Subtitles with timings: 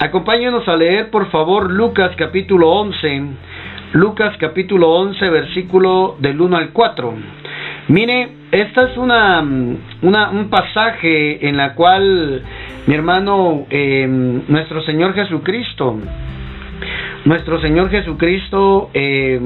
[0.00, 3.22] Acompáñenos a leer, por favor, Lucas capítulo 11.
[3.94, 7.14] Lucas capítulo 11, versículo del 1 al 4.
[7.88, 9.44] Mire, esta es una,
[10.02, 12.44] una un pasaje en la cual,
[12.86, 14.06] mi hermano, eh,
[14.46, 15.98] nuestro Señor Jesucristo,
[17.24, 19.38] nuestro Señor Jesucristo eh,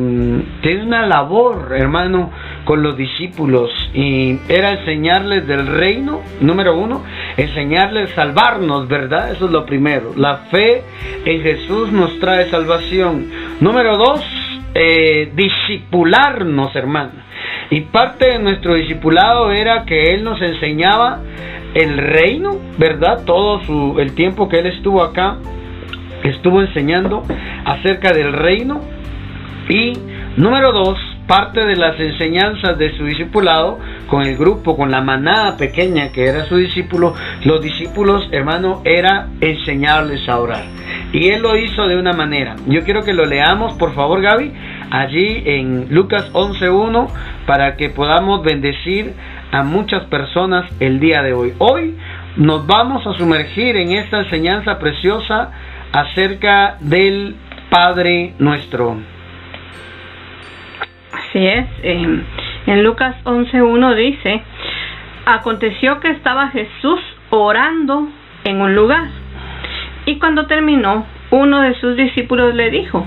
[0.61, 2.31] tiene una labor, hermano,
[2.65, 7.03] con los discípulos y era enseñarles del reino, número uno,
[7.43, 9.33] enseñarles salvarnos, ¿verdad?
[9.33, 10.13] Eso es lo primero.
[10.17, 10.83] La fe
[11.25, 13.27] en Jesús nos trae salvación.
[13.61, 14.21] Número dos,
[14.75, 17.13] eh, discipularnos, hermano.
[17.71, 21.21] Y parte de nuestro discipulado era que Él nos enseñaba
[21.75, 23.25] el reino, ¿verdad?
[23.25, 25.37] Todo su, el tiempo que Él estuvo acá
[26.23, 27.25] estuvo enseñando
[27.65, 28.81] acerca del reino
[29.69, 29.93] y
[30.37, 33.79] número dos, parte de las enseñanzas de su discipulado
[34.13, 39.29] con el grupo, con la manada pequeña que era su discípulo, los discípulos, hermano, era
[39.41, 40.65] enseñarles a orar.
[41.15, 42.57] Y él lo hizo de una manera.
[42.67, 44.53] Yo quiero que lo leamos, por favor, Gaby,
[44.91, 47.09] allí en Lucas 11.1,
[47.47, 49.15] para que podamos bendecir
[49.51, 51.55] a muchas personas el día de hoy.
[51.57, 51.97] Hoy
[52.37, 55.53] nos vamos a sumergir en esta enseñanza preciosa
[55.91, 57.35] acerca del
[57.71, 58.95] Padre nuestro.
[61.13, 61.67] Así es,
[62.67, 64.43] en Lucas 11.1 dice,
[65.27, 68.09] aconteció que estaba Jesús orando
[68.45, 69.09] en un lugar
[70.05, 73.07] y cuando terminó, uno de sus discípulos le dijo,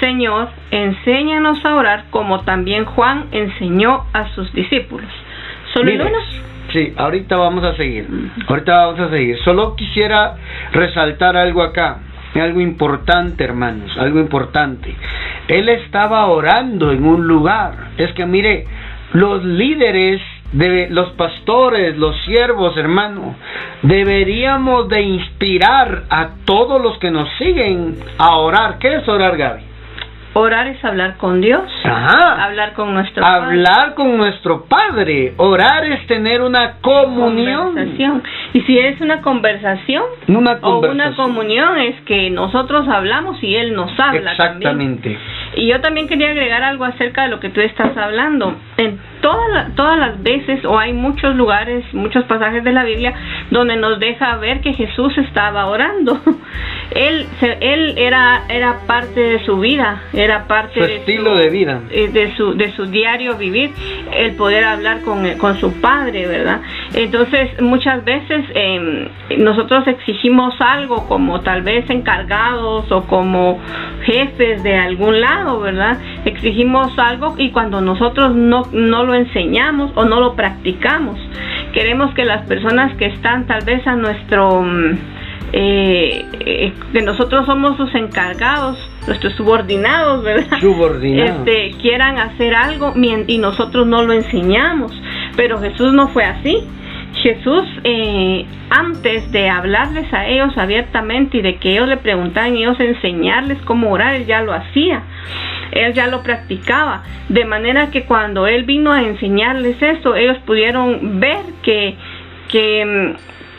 [0.00, 5.10] Señor, enséñanos a orar como también Juan enseñó a sus discípulos.
[5.74, 5.90] ¿Solo
[6.72, 8.06] Sí, ahorita vamos a seguir.
[8.48, 9.38] Ahorita vamos a seguir.
[9.44, 10.36] Solo quisiera
[10.72, 11.98] resaltar algo acá
[12.40, 14.94] algo importante, hermanos, algo importante.
[15.48, 17.90] Él estaba orando en un lugar.
[17.96, 18.66] Es que mire,
[19.12, 20.20] los líderes
[20.52, 23.34] de los pastores, los siervos, hermano,
[23.82, 28.78] deberíamos de inspirar a todos los que nos siguen a orar.
[28.78, 29.62] ¿Qué es orar, Gaby?
[30.38, 31.62] Orar es hablar con Dios.
[31.82, 32.44] Ajá.
[32.44, 35.32] Hablar con nuestro Hablar con nuestro Padre.
[35.38, 37.74] Orar es tener una comunión.
[38.56, 43.74] Y si es una conversación, una o una comunión es que nosotros hablamos y Él
[43.74, 44.30] nos habla.
[44.30, 45.18] Exactamente.
[45.56, 48.56] Y yo también quería agregar algo acerca de lo que tú estás hablando.
[48.78, 53.12] En todas todas las veces, o hay muchos lugares, muchos pasajes de la Biblia,
[53.50, 56.18] donde nos deja ver que Jesús estaba orando.
[56.92, 57.26] él,
[57.60, 62.34] él era, era parte de su vida, era parte de estilo de vida, eh, de
[62.36, 63.70] su, de su diario vivir,
[64.14, 66.60] el poder hablar con, con su Padre, ¿verdad?
[66.94, 69.08] Entonces, muchas veces em,
[69.38, 73.60] nosotros exigimos algo como tal vez encargados o como
[74.04, 75.98] jefes de algún lado, ¿verdad?
[76.24, 81.18] Exigimos algo y cuando nosotros no, no lo enseñamos o no lo practicamos,
[81.72, 84.62] queremos que las personas que están tal vez a nuestro...
[84.62, 85.16] Mm,
[85.52, 90.58] eh, eh, que nosotros somos sus encargados, nuestros subordinados, ¿verdad?
[90.60, 91.46] Subordinados.
[91.46, 94.92] Este, quieran hacer algo y nosotros no lo enseñamos.
[95.36, 96.64] Pero Jesús no fue así.
[97.22, 102.62] Jesús, eh, antes de hablarles a ellos abiertamente y de que ellos le preguntaran y
[102.62, 105.02] ellos enseñarles cómo orar, él ya lo hacía.
[105.72, 107.02] Él ya lo practicaba.
[107.28, 111.94] De manera que cuando él vino a enseñarles esto, ellos pudieron ver que,
[112.48, 113.14] que,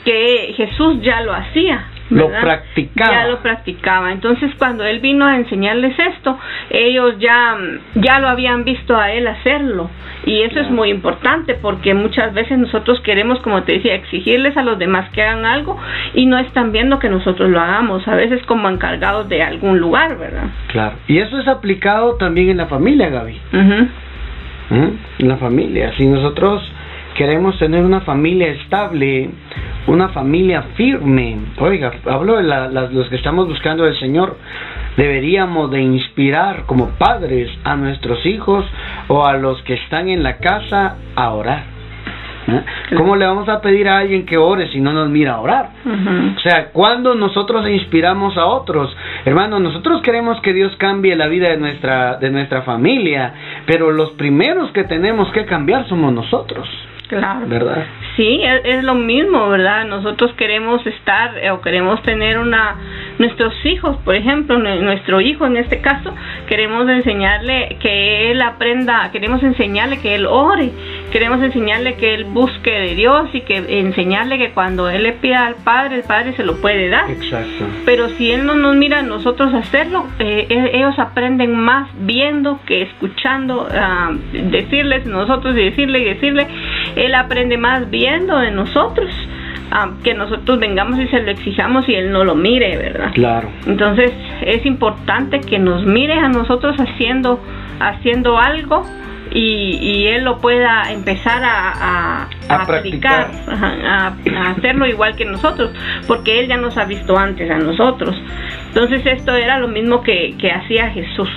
[0.06, 1.85] que Jesús ya lo hacía.
[2.09, 3.12] Lo practicaba.
[3.12, 4.12] Ya lo practicaba.
[4.12, 6.38] Entonces, cuando él vino a enseñarles esto,
[6.69, 7.57] ellos ya,
[7.95, 9.90] ya lo habían visto a él hacerlo.
[10.25, 14.63] Y eso es muy importante porque muchas veces nosotros queremos, como te decía, exigirles a
[14.63, 15.78] los demás que hagan algo
[16.13, 20.18] y no están viendo que nosotros lo hagamos, a veces como encargados de algún lugar,
[20.18, 20.47] ¿verdad?
[20.68, 20.95] Claro.
[21.07, 23.39] Y eso es aplicado también en la familia, Gaby.
[24.69, 24.89] ¿Mm?
[25.19, 25.94] En la familia.
[25.97, 26.62] Si nosotros
[27.17, 29.29] queremos tener una familia estable,
[29.88, 31.38] una familia firme.
[31.57, 34.38] Oiga, hablo de los que estamos buscando al Señor.
[34.95, 38.66] Deberíamos de inspirar como padres a nuestros hijos
[39.07, 41.77] o a los que están en la casa a orar.
[42.50, 42.63] ¿Eh?
[42.95, 45.69] ¿Cómo le vamos a pedir a alguien que ore si no nos mira a orar?
[46.38, 48.95] O sea, cuando nosotros inspiramos a otros,
[49.25, 53.33] hermano, nosotros queremos que Dios cambie la vida de nuestra de nuestra familia,
[53.65, 56.68] pero los primeros que tenemos que cambiar somos nosotros.
[57.07, 57.48] Claro.
[57.48, 57.86] ¿Verdad?
[58.18, 59.86] Sí, es, lo mismo, ¿verdad?
[59.86, 62.75] Nosotros queremos estar eh, o queremos tener una
[63.19, 66.13] nuestros hijos, por ejemplo, nuestro hijo en este caso,
[66.48, 70.71] queremos enseñarle que él aprenda, queremos enseñarle que él ore,
[71.12, 75.45] queremos enseñarle que él busque de Dios y que enseñarle que cuando él le pida
[75.45, 77.09] al Padre, el Padre se lo puede dar.
[77.09, 77.65] Exacto.
[77.86, 82.59] Pero si él no nos mira a nosotros hacerlo, eh, e, ellos aprenden más viendo
[82.65, 84.15] que escuchando, uh,
[84.50, 86.48] decirles nosotros y decirle y decirle,
[86.95, 89.10] él aprende más viendo de nosotros
[90.03, 93.12] que nosotros vengamos y se lo exijamos y él no lo mire, ¿verdad?
[93.13, 93.50] Claro.
[93.65, 94.12] Entonces
[94.42, 97.39] es importante que nos mire a nosotros haciendo,
[97.80, 98.83] haciendo algo
[99.39, 104.13] y, él lo pueda empezar a, a, practicar, a,
[104.51, 105.72] hacerlo igual que nosotros,
[106.07, 108.16] porque él ya nos ha visto antes a nosotros.
[108.69, 111.30] Entonces esto era lo mismo que, que hacía Jesús,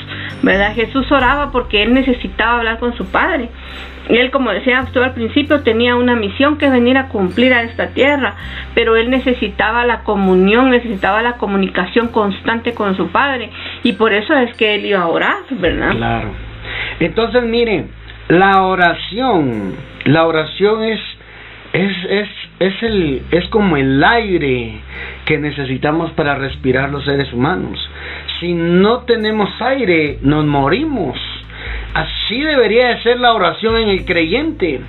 [0.42, 0.74] ¿verdad?
[0.74, 3.50] Jesús oraba porque él necesitaba hablar con su Padre.
[4.08, 7.88] Él, como decía usted al principio, tenía una misión que venir a cumplir a esta
[7.88, 8.34] tierra,
[8.74, 13.50] pero él necesitaba la comunión, necesitaba la comunicación constante con su Padre,
[13.84, 15.92] y por eso es que él iba a orar, ¿verdad?
[15.92, 16.49] Claro.
[17.00, 17.90] Entonces, miren,
[18.28, 19.74] la oración,
[20.04, 21.00] la oración es
[21.72, 24.80] es, es, es, el, es como el aire
[25.24, 27.78] que necesitamos para respirar los seres humanos.
[28.40, 31.16] Si no tenemos aire, nos morimos.
[31.94, 34.80] Así debería de ser la oración en el creyente.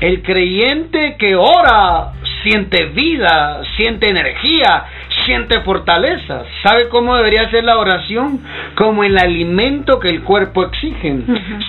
[0.00, 2.12] El creyente que ora
[2.42, 4.84] siente vida, siente energía,
[5.28, 6.44] siente fortaleza.
[6.62, 8.40] ¿Sabe cómo debería ser la oración?
[8.74, 11.18] Como el alimento que el cuerpo exige.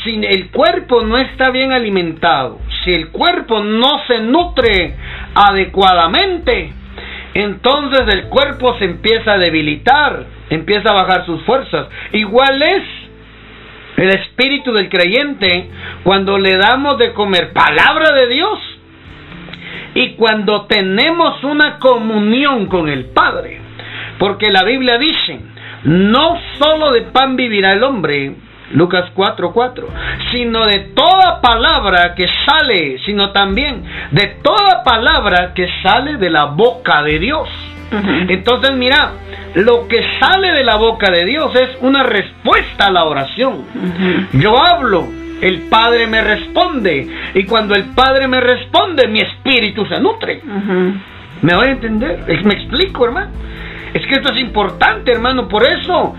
[0.03, 4.95] Si el cuerpo no está bien alimentado, si el cuerpo no se nutre
[5.35, 6.71] adecuadamente,
[7.33, 11.87] entonces el cuerpo se empieza a debilitar, empieza a bajar sus fuerzas.
[12.13, 12.83] Igual es
[13.97, 15.69] el espíritu del creyente
[16.03, 18.78] cuando le damos de comer palabra de Dios
[19.93, 23.61] y cuando tenemos una comunión con el Padre.
[24.17, 25.39] Porque la Biblia dice,
[25.83, 28.35] no solo de pan vivirá el hombre,
[28.71, 29.85] Lucas 4:4,
[30.31, 36.45] sino de toda palabra que sale, sino también de toda palabra que sale de la
[36.45, 37.49] boca de Dios.
[38.27, 39.13] Entonces, mira,
[39.55, 43.63] lo que sale de la boca de Dios es una respuesta a la oración.
[44.33, 45.07] Yo hablo,
[45.41, 50.41] el Padre me responde, y cuando el Padre me responde, mi espíritu se nutre.
[51.41, 52.25] ¿Me voy a entender?
[52.43, 53.31] ¿Me explico, hermano?
[53.93, 56.15] Es que esto es importante, hermano, por eso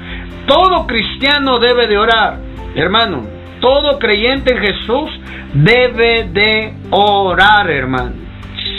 [0.47, 2.39] todo cristiano debe de orar,
[2.75, 3.25] hermano.
[3.61, 5.11] Todo creyente en Jesús
[5.53, 8.13] debe de orar, hermano.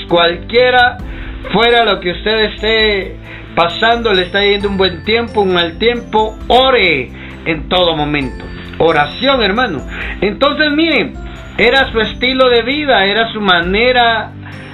[0.08, 0.98] Cualquiera
[1.54, 3.16] fuera lo que usted esté
[3.56, 7.10] pasando, le está yendo un buen tiempo, un mal tiempo, ore
[7.46, 8.44] en todo momento.
[8.77, 9.79] Oración, hermano.
[10.21, 11.13] Entonces, miren,
[11.57, 14.31] era su estilo de vida, era su manera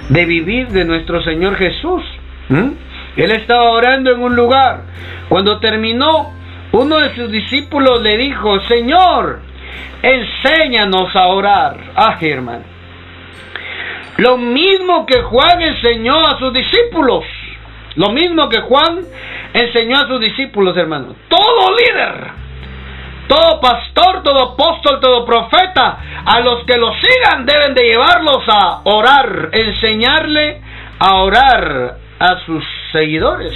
[0.08, 2.02] de vivir de nuestro Señor Jesús.
[3.16, 4.82] Él estaba orando en un lugar.
[5.28, 6.32] Cuando terminó,
[6.72, 9.40] uno de sus discípulos le dijo, Señor,
[10.02, 11.76] enséñanos a orar.
[11.94, 12.64] Ah, hermano.
[14.18, 17.24] Lo mismo que Juan enseñó a sus discípulos.
[17.96, 19.00] Lo mismo que Juan
[19.52, 21.14] enseñó a sus discípulos, hermano.
[21.28, 22.30] Todo líder,
[23.28, 28.80] todo pastor, todo apóstol, todo profeta, a los que lo sigan deben de llevarlos a
[28.84, 30.60] orar, enseñarle
[30.98, 33.52] a orar a sus seguidores.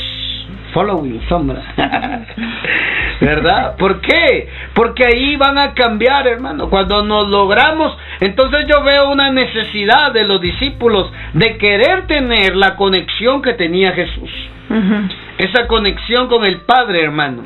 [0.73, 1.63] Following, sombra.
[3.21, 3.77] ¿Verdad?
[3.77, 4.49] ¿Por qué?
[4.75, 6.71] Porque ahí van a cambiar, hermano.
[6.71, 12.77] Cuando nos logramos, entonces yo veo una necesidad de los discípulos de querer tener la
[12.77, 14.31] conexión que tenía Jesús.
[15.37, 17.43] Esa conexión con el Padre, hermano.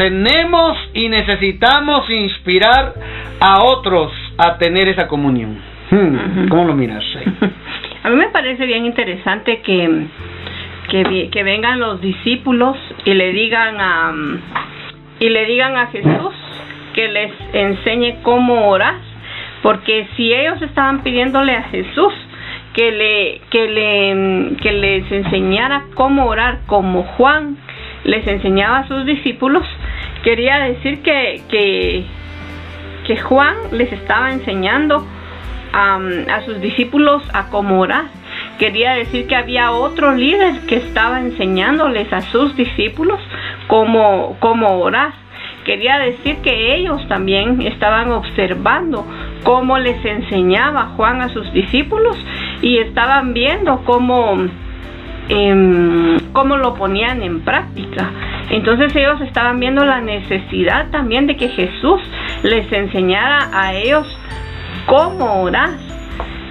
[0.00, 2.94] Tenemos y necesitamos inspirar
[3.38, 5.58] a otros a tener esa comunión.
[5.90, 7.04] Hmm, ¿Cómo lo miras?
[8.04, 10.06] A mí me parece bien interesante que
[10.88, 14.14] que, vengan los discípulos y le digan a
[15.18, 16.34] y le digan a Jesús
[16.94, 18.94] que les enseñe cómo orar,
[19.62, 22.14] porque si ellos estaban pidiéndole a Jesús
[22.72, 27.58] que le que le que les enseñara cómo orar como Juan
[28.04, 29.66] les enseñaba a sus discípulos,
[30.22, 32.06] quería decir que que,
[33.16, 35.04] Juan les estaba enseñando
[35.72, 38.04] a sus discípulos a cómo orar
[38.60, 43.18] quería decir que había otro líder que estaba enseñándoles a sus discípulos
[43.66, 45.12] cómo, cómo orar.
[45.64, 49.06] Quería decir que ellos también estaban observando
[49.44, 52.16] cómo les enseñaba Juan a sus discípulos
[52.60, 54.36] y estaban viendo cómo,
[55.30, 58.10] em, cómo lo ponían en práctica.
[58.50, 62.00] Entonces ellos estaban viendo la necesidad también de que Jesús
[62.42, 64.06] les enseñara a ellos
[64.86, 65.70] cómo orar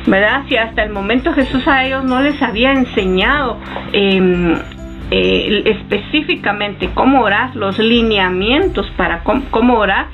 [0.07, 0.43] ¿verdad?
[0.47, 3.57] Si hasta el momento Jesús a ellos no les había enseñado
[3.93, 4.55] em,
[5.11, 10.07] eh, específicamente cómo orar, los lineamientos para cómo, orar,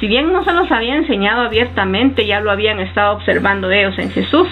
[0.00, 4.10] si bien no se los había enseñado abiertamente, ya lo habían estado observando ellos en
[4.10, 4.48] Jesús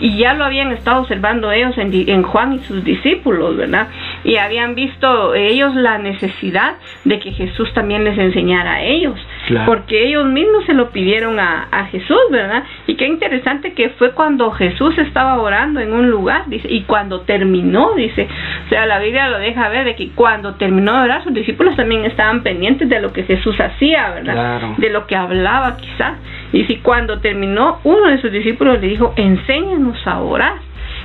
[0.00, 3.88] y ya lo habían estado observando ellos en, en, Juan y sus discípulos, ¿verdad?
[4.24, 9.18] Y habían visto ellos la necesidad de que Jesús también les enseñara a ellos.
[9.66, 12.62] Porque ellos mismos se lo pidieron a, a, Jesús, ¿verdad?
[12.86, 17.22] Y qué interesante que fue cuando Jesús estaba orando en un lugar, dice, y cuando
[17.22, 18.28] terminó, dice,
[18.66, 21.76] o sea, la Biblia lo deja ver de que cuando terminó de orar, sus discípulos
[21.76, 24.76] también estaban pendientes de lo que Jesús hacía, ¿verdad?
[24.76, 26.14] De lo que hablaba quizás.
[26.52, 30.54] Y si cuando terminó, uno de sus discípulos le dijo, enséñanos a orar.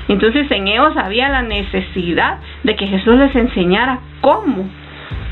[0.08, 4.70] Entonces en ellos había la necesidad de que Jesús les enseñara cómo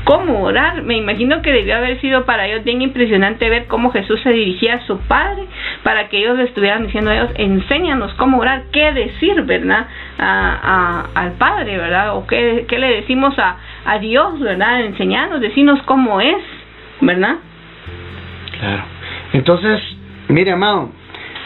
[0.04, 0.82] cómo orar.
[0.82, 4.74] Me imagino que debió haber sido para ellos bien impresionante ver cómo Jesús se dirigía
[4.74, 5.44] a su Padre
[5.82, 9.86] para que ellos le estuvieran diciendo a ellos, enséñanos cómo orar, qué decir, ¿verdad?
[10.18, 12.16] A, al Padre, ¿verdad?
[12.16, 14.80] O qué, qué le decimos a, a Dios, ¿verdad?
[14.82, 16.42] Enseñarnos, decirnos cómo es,
[17.00, 17.36] ¿verdad?
[18.58, 18.82] Claro.
[19.32, 19.80] Entonces,
[20.28, 20.90] mire, amado,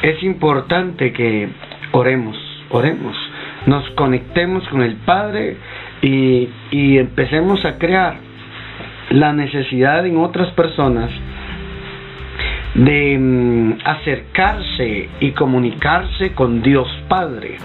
[0.03, 1.49] es importante que
[1.93, 2.37] oremos,
[2.71, 3.17] oremos,
[3.67, 5.57] nos conectemos con el Padre
[6.02, 8.16] y, y empecemos a crear
[9.11, 11.11] la necesidad en otras personas
[12.75, 17.57] de mm, acercarse y comunicarse con Dios Padre.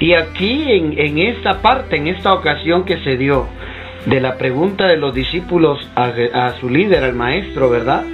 [0.00, 3.48] Y aquí en, en, esta parte, en esta ocasión que se dio
[4.06, 8.04] de la pregunta de los discípulos a, su líder, al maestro, ¿verdad?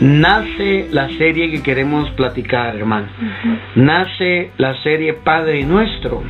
[0.00, 3.06] Nace la serie que queremos platicar, hermano.
[3.76, 6.22] Nace la serie Padre Nuestro.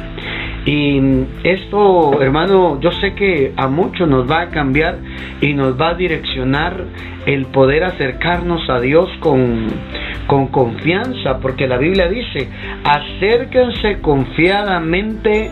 [0.66, 0.98] Y
[1.42, 4.96] esto, hermano, yo sé que a muchos nos va a cambiar
[5.42, 6.84] y nos va a direccionar
[7.26, 9.66] el poder acercarnos a Dios con,
[10.26, 12.48] con confianza, porque la Biblia dice,
[12.82, 15.50] acérquense confiadamente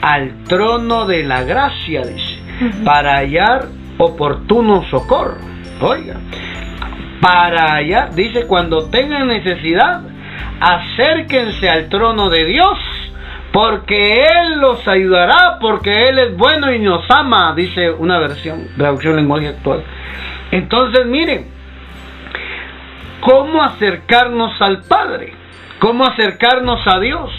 [0.00, 2.38] al trono de la gracia, dice,
[2.84, 3.66] para hallar
[3.98, 5.36] oportuno socorro.
[5.82, 6.20] Oiga,
[7.20, 10.02] para hallar, dice, cuando tengan necesidad,
[10.60, 12.78] acérquense al trono de Dios
[13.54, 19.14] porque Él los ayudará, porque Él es bueno y nos ama, dice una versión, traducción
[19.14, 19.84] lenguaje actual.
[20.50, 21.46] Entonces, miren,
[23.20, 25.34] ¿cómo acercarnos al Padre?
[25.78, 27.30] ¿Cómo acercarnos a Dios?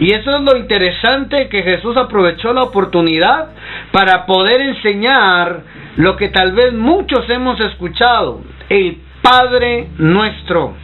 [0.00, 3.48] Y eso es lo interesante que Jesús aprovechó la oportunidad
[3.90, 5.62] para poder enseñar
[5.96, 10.74] lo que tal vez muchos hemos escuchado, el Padre nuestro.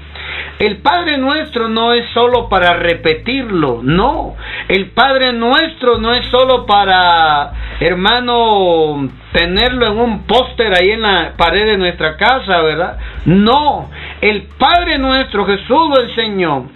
[0.58, 4.36] El Padre nuestro no es solo para repetirlo, no.
[4.68, 11.32] El Padre nuestro no es solo para, hermano, tenerlo en un póster ahí en la
[11.36, 12.98] pared de nuestra casa, ¿verdad?
[13.24, 13.90] No.
[14.20, 16.68] El Padre nuestro, Jesús lo enseñó,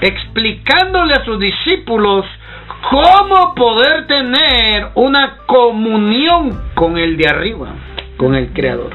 [0.00, 2.26] explicándole a sus discípulos
[2.90, 7.68] cómo poder tener una comunión con el de arriba,
[8.16, 8.90] con el Creador.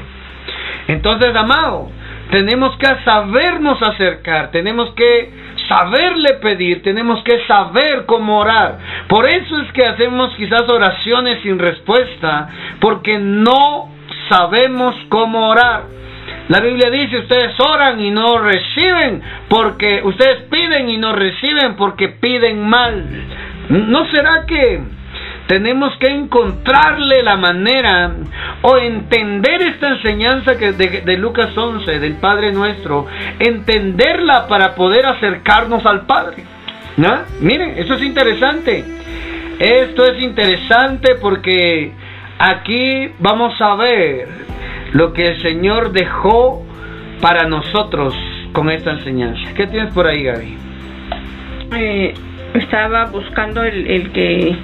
[0.88, 1.90] Entonces, amado,
[2.30, 5.32] tenemos que sabernos acercar, tenemos que
[5.68, 8.78] saberle pedir, tenemos que saber cómo orar.
[9.08, 12.48] Por eso es que hacemos quizás oraciones sin respuesta,
[12.80, 13.90] porque no
[14.28, 15.84] sabemos cómo orar.
[16.48, 22.08] La Biblia dice, ustedes oran y no reciben, porque ustedes piden y no reciben porque
[22.08, 23.04] piden mal.
[23.68, 24.80] ¿No será que
[25.50, 28.12] tenemos que encontrarle la manera
[28.62, 33.08] o entender esta enseñanza que de, Lucas 11 del Padre nuestro,
[33.40, 36.44] entenderla para poder acercarnos al Padre.
[36.96, 37.22] ¿No?
[37.40, 38.84] Miren, eso es interesante.
[39.58, 41.94] Esto es interesante porque
[42.38, 44.28] aquí vamos a ver
[44.92, 46.64] lo que el Señor dejó
[47.20, 48.14] para nosotros
[48.52, 49.52] con esta enseñanza.
[49.56, 50.58] ¿Qué tienes por ahí, Gaby?
[51.76, 52.14] Eh,
[52.54, 54.56] estaba buscando el que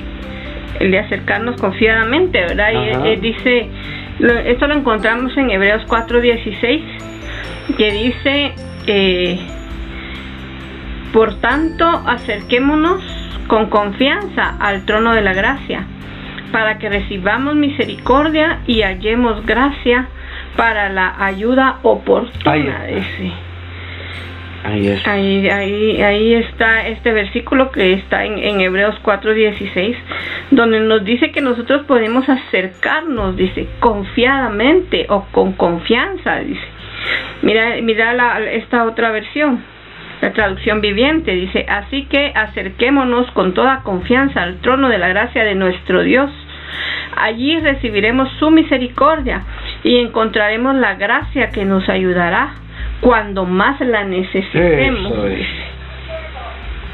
[0.81, 2.71] el de acercarnos confiadamente, ¿verdad?
[3.05, 3.69] Y dice,
[4.47, 6.83] esto lo encontramos en Hebreos 4:16,
[7.77, 8.53] que dice,
[8.87, 9.39] eh,
[11.13, 13.03] por tanto, acerquémonos
[13.47, 15.87] con confianza al trono de la gracia,
[16.53, 20.09] para que recibamos misericordia y hallemos gracia
[20.57, 22.87] para la ayuda oportuna.
[25.05, 29.97] Ahí, ahí, ahí, está este versículo que está en, en Hebreos 4:16,
[30.51, 36.67] donde nos dice que nosotros podemos acercarnos, dice, confiadamente o con confianza, dice.
[37.43, 39.63] Mira, mira la, esta otra versión,
[40.21, 45.45] la traducción viviente, dice, así que acerquémonos con toda confianza al trono de la gracia
[45.45, 46.31] de nuestro Dios.
[47.17, 49.43] Allí recibiremos su misericordia
[49.83, 52.55] y encontraremos la gracia que nos ayudará
[53.01, 55.13] cuando más la necesitemos.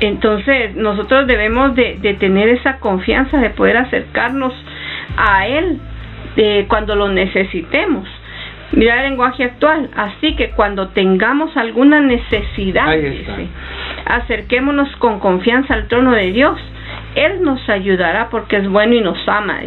[0.01, 4.53] Entonces, nosotros debemos de, tener esa confianza de poder acercarnos
[5.17, 5.79] a Él
[6.37, 8.09] de cuando lo necesitemos.
[8.73, 9.91] Mira el lenguaje actual.
[9.95, 12.93] Así que cuando tengamos alguna necesidad,
[14.07, 16.59] acerquémonos con confianza al trono de Dios
[17.15, 19.61] Él nos ayudará porque es bueno y nos ama.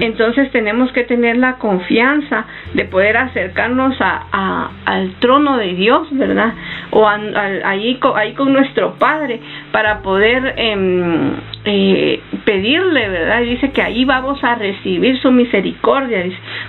[0.00, 6.54] Entonces tenemos que tener la confianza de poder acercarnos a, al trono de Dios, ¿verdad?
[6.90, 9.40] O ahí, ahí con nuestro Padre
[9.72, 11.32] para poder em,
[11.64, 13.40] eh, pedirle, ¿verdad?
[13.42, 16.24] Dice que ahí vamos a recibir su misericordia,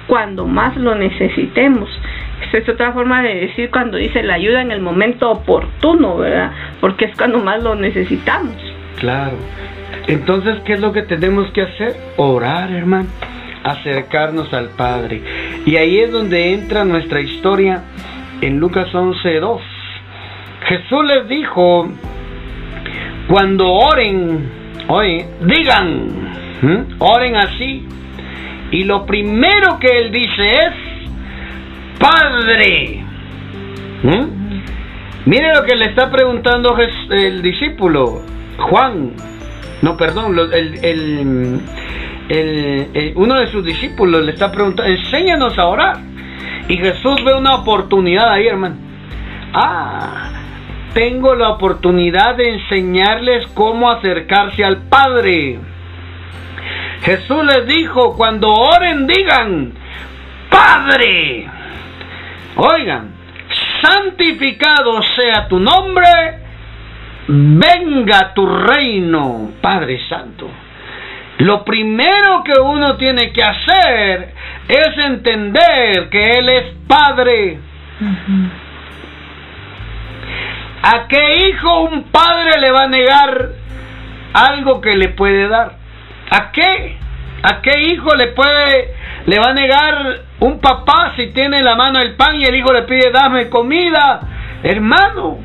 [0.07, 1.89] cuando más lo necesitemos.
[2.47, 6.51] Esa es otra forma de decir cuando dice la ayuda en el momento oportuno, ¿verdad?
[6.81, 8.55] Porque es cuando más lo necesitamos.
[8.99, 9.37] Claro.
[10.07, 11.95] Entonces, ¿qué es lo que tenemos que hacer?
[12.17, 13.07] Orar, hermano.
[13.63, 15.21] Acercarnos al Padre.
[15.65, 17.83] Y ahí es donde entra nuestra historia
[18.41, 19.59] en Lucas 11.2.
[20.67, 21.89] Jesús les dijo,
[23.27, 24.49] cuando oren,
[24.87, 26.07] oye, digan,
[26.99, 27.87] oren así.
[28.71, 30.73] Y lo primero que él dice es,
[31.99, 33.03] Padre.
[35.25, 36.75] Mire lo que le está preguntando
[37.11, 38.21] el discípulo,
[38.57, 39.13] Juan.
[39.83, 41.61] No, perdón, el,
[42.29, 45.97] el, uno de sus discípulos le está preguntando, enséñanos a orar.
[46.69, 48.77] Y Jesús ve una oportunidad ahí, hermano.
[49.53, 50.31] Ah,
[50.93, 55.59] tengo la oportunidad de enseñarles cómo acercarse al Padre.
[57.01, 59.73] Jesús les dijo, cuando oren digan,
[60.49, 61.45] Padre.
[62.55, 63.09] Oigan,
[63.81, 66.42] santificado sea tu nombre,
[67.27, 70.49] venga tu reino, Padre Santo.
[71.39, 74.33] Lo primero que uno tiene que hacer
[74.67, 77.59] es entender que Él es Padre.
[80.85, 83.49] ¿A qué hijo un padre le va a negar
[84.33, 85.77] algo que le puede dar?
[86.29, 86.97] ¿A qué?
[87.41, 88.93] ¿A qué hijo le puede
[89.25, 92.55] le va a negar un papá si tiene en la mano el pan y el
[92.55, 94.19] hijo le pide dame comida?
[94.61, 95.39] Hermano,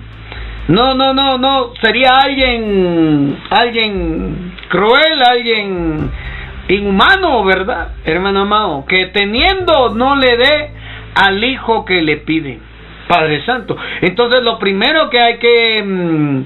[0.69, 6.11] no, no, no, no, sería alguien alguien cruel, alguien
[6.69, 7.95] inhumano, ¿verdad?
[8.05, 10.71] Hermano amado, que teniendo no le dé
[11.15, 12.59] al hijo que le pide.
[13.09, 13.77] Padre Santo.
[14.03, 16.43] Entonces lo primero que hay que, mm,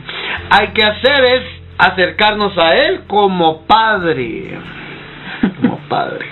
[0.51, 1.43] hay que hacer es
[1.77, 4.59] acercarnos a Él como Padre.
[5.61, 6.25] Como Padre.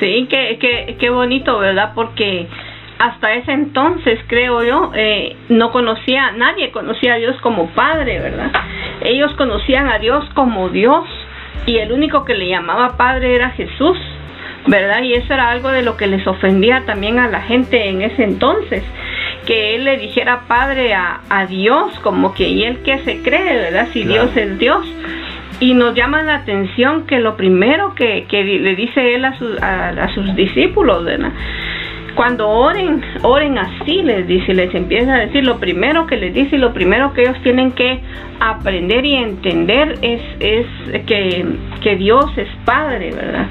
[0.00, 1.92] Sí, qué, qué, qué bonito, ¿verdad?
[1.94, 2.48] Porque
[2.98, 8.50] hasta ese entonces, creo yo, eh, no conocía, nadie conocía a Dios como Padre, ¿verdad?
[9.02, 11.04] Ellos conocían a Dios como Dios
[11.66, 13.98] y el único que le llamaba Padre era Jesús.
[14.68, 15.02] ¿verdad?
[15.02, 18.24] Y eso era algo de lo que les ofendía también a la gente en ese
[18.24, 18.82] entonces,
[19.46, 23.56] que él le dijera padre a, a Dios, como que y él que se cree,
[23.56, 23.88] ¿verdad?
[23.92, 24.84] Si Dios es Dios.
[25.58, 29.34] Y nos llama la atención que lo primero que, que le dice él a,
[29.88, 31.32] a, sus discípulos, ¿verdad?
[32.16, 36.56] Cuando oren, oren así, les dice, les empieza a decir, lo primero que les dice
[36.56, 38.00] y lo primero que ellos tienen que
[38.40, 40.66] aprender y entender es, es
[41.06, 41.44] que,
[41.82, 43.46] que Dios es Padre, ¿verdad?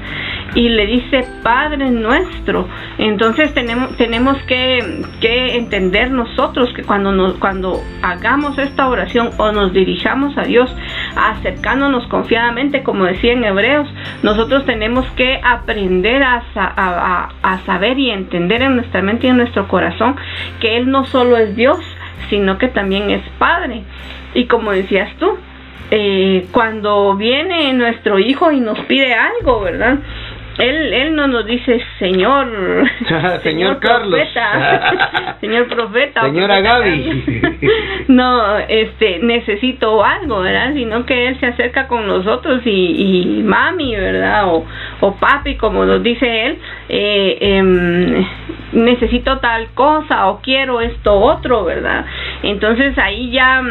[0.54, 2.68] Y le dice Padre nuestro.
[2.98, 9.52] Entonces tenemos, tenemos que, que entender nosotros que cuando, nos, cuando hagamos esta oración o
[9.52, 10.74] nos dirijamos a Dios
[11.16, 13.88] acercándonos confiadamente, como decía en Hebreos,
[14.22, 19.38] nosotros tenemos que aprender a, a, a saber y entender en nuestra mente y en
[19.38, 20.16] nuestro corazón
[20.60, 21.78] que Él no solo es Dios,
[22.30, 23.82] sino que también es Padre.
[24.34, 25.38] Y como decías tú,
[25.90, 29.98] eh, cuando viene nuestro hijo y nos pide algo, ¿verdad?
[30.58, 32.46] Él, él no nos dice señor,
[33.42, 34.20] señor, Carlos,
[35.40, 37.24] señor profeta, señora Gaby.
[38.08, 40.72] no, este, necesito algo, ¿verdad?
[40.74, 44.48] Sino que él se acerca con nosotros y, y mami, ¿verdad?
[44.48, 44.64] O,
[45.00, 48.26] o papi, como nos dice él, eh, eh,
[48.72, 52.06] necesito tal cosa o quiero esto otro, ¿verdad?
[52.42, 53.62] Entonces ahí ya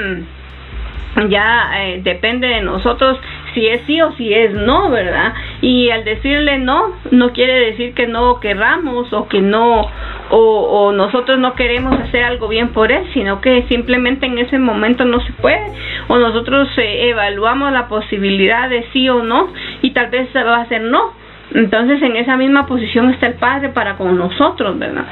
[1.29, 3.17] ya eh, depende de nosotros
[3.55, 5.33] si es sí o si es no, ¿verdad?
[5.61, 9.87] Y al decirle no, no quiere decir que no querramos o que no,
[10.29, 15.05] o, nosotros no queremos hacer algo bien por él, sino que simplemente en ese momento
[15.05, 15.65] no se puede,
[16.07, 19.47] o nosotros eh, evaluamos la posibilidad de sí o no,
[19.81, 21.13] y tal vez va a ser no.
[21.53, 25.05] Entonces en esa misma posición está el Padre para con nosotros, ¿verdad?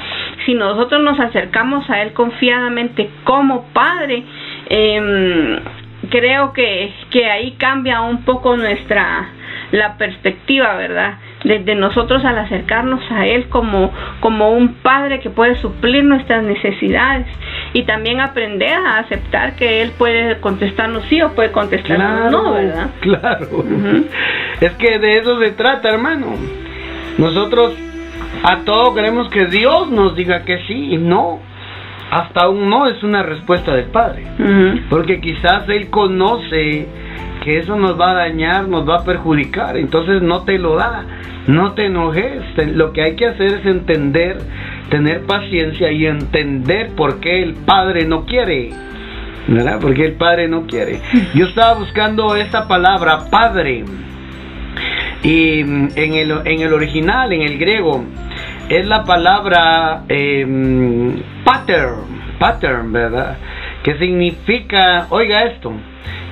[0.46, 4.24] Si nosotros nos acercamos a Él confiadamente como Padre,
[4.68, 5.60] eh,
[6.14, 9.30] creo que, que ahí cambia un poco nuestra
[9.72, 11.16] la perspectiva, ¿verdad?
[11.44, 17.26] Desde nosotros al acercarnos a Él como, como un Padre que puede suplir nuestras necesidades
[17.74, 22.92] y también aprender a aceptar que Él puede contestarnos sí o puede contestarnos no, ¿verdad?
[23.02, 23.48] Claro.
[24.62, 26.28] Es que de eso se trata, hermano.
[27.18, 27.74] Nosotros
[28.44, 31.40] a todo queremos que Dios nos diga que sí y no
[32.14, 34.24] hasta un no es una respuesta del Padre.
[34.90, 36.88] Porque quizás Él conoce
[37.44, 41.04] porque eso nos va a dañar, nos va a perjudicar, entonces no te lo da,
[41.46, 42.42] no te enojes,
[42.74, 44.38] lo que hay que hacer es entender,
[44.90, 48.70] tener paciencia y entender por qué el Padre no quiere.
[49.46, 49.80] ¿Verdad?
[49.82, 51.02] Porque el Padre no quiere.
[51.34, 53.84] Yo estaba buscando esta palabra, Padre,
[55.22, 58.06] y en el, en el original, en el griego,
[58.70, 60.46] es la palabra eh,
[61.44, 61.90] pater,
[62.40, 63.38] pater, ¿verdad?
[63.84, 65.74] ¿Qué significa, oiga esto,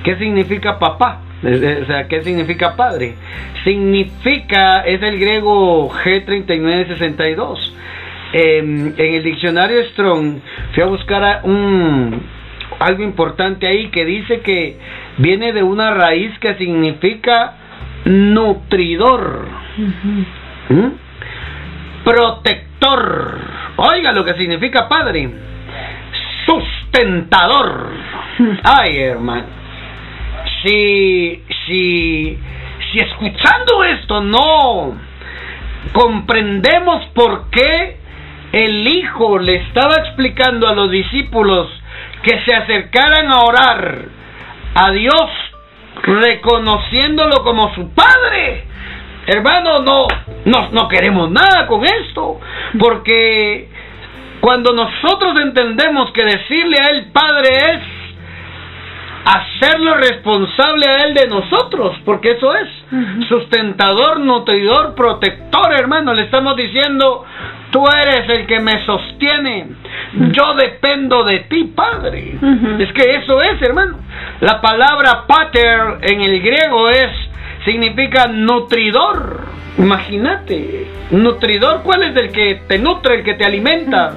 [0.04, 1.20] qué significa papá?
[1.42, 3.14] O sea, ¿qué significa padre?
[3.64, 7.72] Significa, es el griego G3962.
[8.34, 10.40] Em, en el diccionario Strong
[10.72, 12.22] fui a buscar un,
[12.78, 14.78] algo importante ahí que dice que
[15.18, 17.56] viene de una raíz que significa
[18.04, 19.48] nutridor,
[20.68, 21.11] ¿Mm?
[22.04, 23.40] Protector.
[23.76, 25.30] Oiga lo que significa padre
[26.46, 27.90] sustentador.
[28.64, 29.46] Ay, hermano.
[30.62, 32.38] Si, si,
[32.90, 34.96] si escuchando esto no
[35.92, 37.96] comprendemos por qué
[38.52, 41.68] el Hijo le estaba explicando a los discípulos
[42.22, 44.04] que se acercaran a orar
[44.74, 45.30] a Dios
[46.02, 48.64] reconociéndolo como su Padre.
[49.26, 50.06] Hermano, no,
[50.44, 52.40] no, no queremos nada con esto,
[52.78, 53.68] porque
[54.40, 57.80] cuando nosotros entendemos que decirle a Él Padre es
[59.24, 62.68] hacerlo responsable a Él de nosotros, porque eso es
[63.28, 66.12] sustentador, nutridor, protector, hermano.
[66.12, 67.24] Le estamos diciendo,
[67.70, 69.68] tú eres el que me sostiene,
[70.32, 72.36] yo dependo de ti, Padre.
[72.78, 73.98] Es que eso es, hermano.
[74.40, 77.10] La palabra pater en el griego es,
[77.64, 79.46] significa nutridor.
[79.78, 84.12] Imagínate, nutridor, ¿cuál es el que te nutre, el que te alimenta?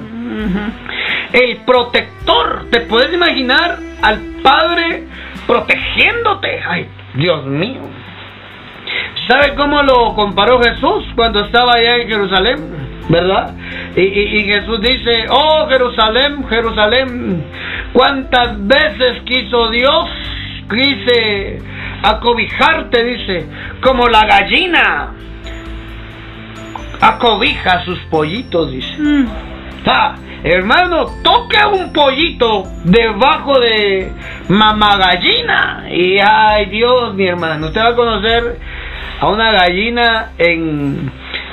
[1.32, 2.66] El protector.
[2.70, 5.04] ¿Te puedes imaginar al Padre
[5.46, 6.60] protegiéndote?
[6.68, 7.80] Ay, Dios mío.
[9.28, 12.56] ¿Sabe cómo lo comparó Jesús cuando estaba allá en Jerusalén?
[13.08, 13.54] ¿Verdad?
[13.96, 17.44] Y, y, Jesús dice, oh Jerusalén, Jerusalén,
[17.92, 20.08] ¿cuántas veces quiso Dios,
[20.68, 21.60] quise
[22.02, 23.46] acobijarte, dice,
[23.82, 25.12] como la gallina
[27.00, 28.96] acobija a sus pollitos, dice.
[28.98, 29.26] Mm.
[29.86, 34.10] Ah, hermano, toque un pollito debajo de
[34.48, 35.86] mamá gallina.
[35.90, 38.58] Y ay Dios, mi hermano, usted va a conocer
[39.20, 41.10] a una gallina en,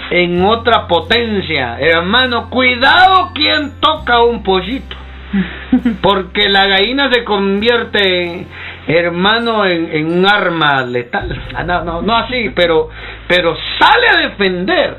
[0.09, 1.77] en otra potencia.
[1.79, 4.95] Hermano, cuidado quien toca un pollito.
[6.01, 8.47] Porque la gallina se convierte,
[8.87, 11.41] hermano, en, un arma letal.
[11.55, 12.89] Ah, no, no, no así, pero,
[13.27, 14.97] pero sale a defender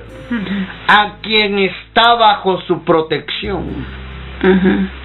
[0.89, 3.87] a quien está bajo su protección.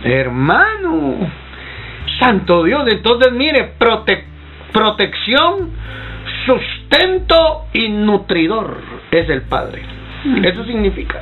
[0.03, 1.31] Hermano,
[2.19, 3.73] Santo Dios, entonces mire,
[4.73, 5.71] protección,
[6.45, 8.77] sustento y nutridor
[9.11, 9.83] es el Padre.
[10.43, 11.19] Eso significa.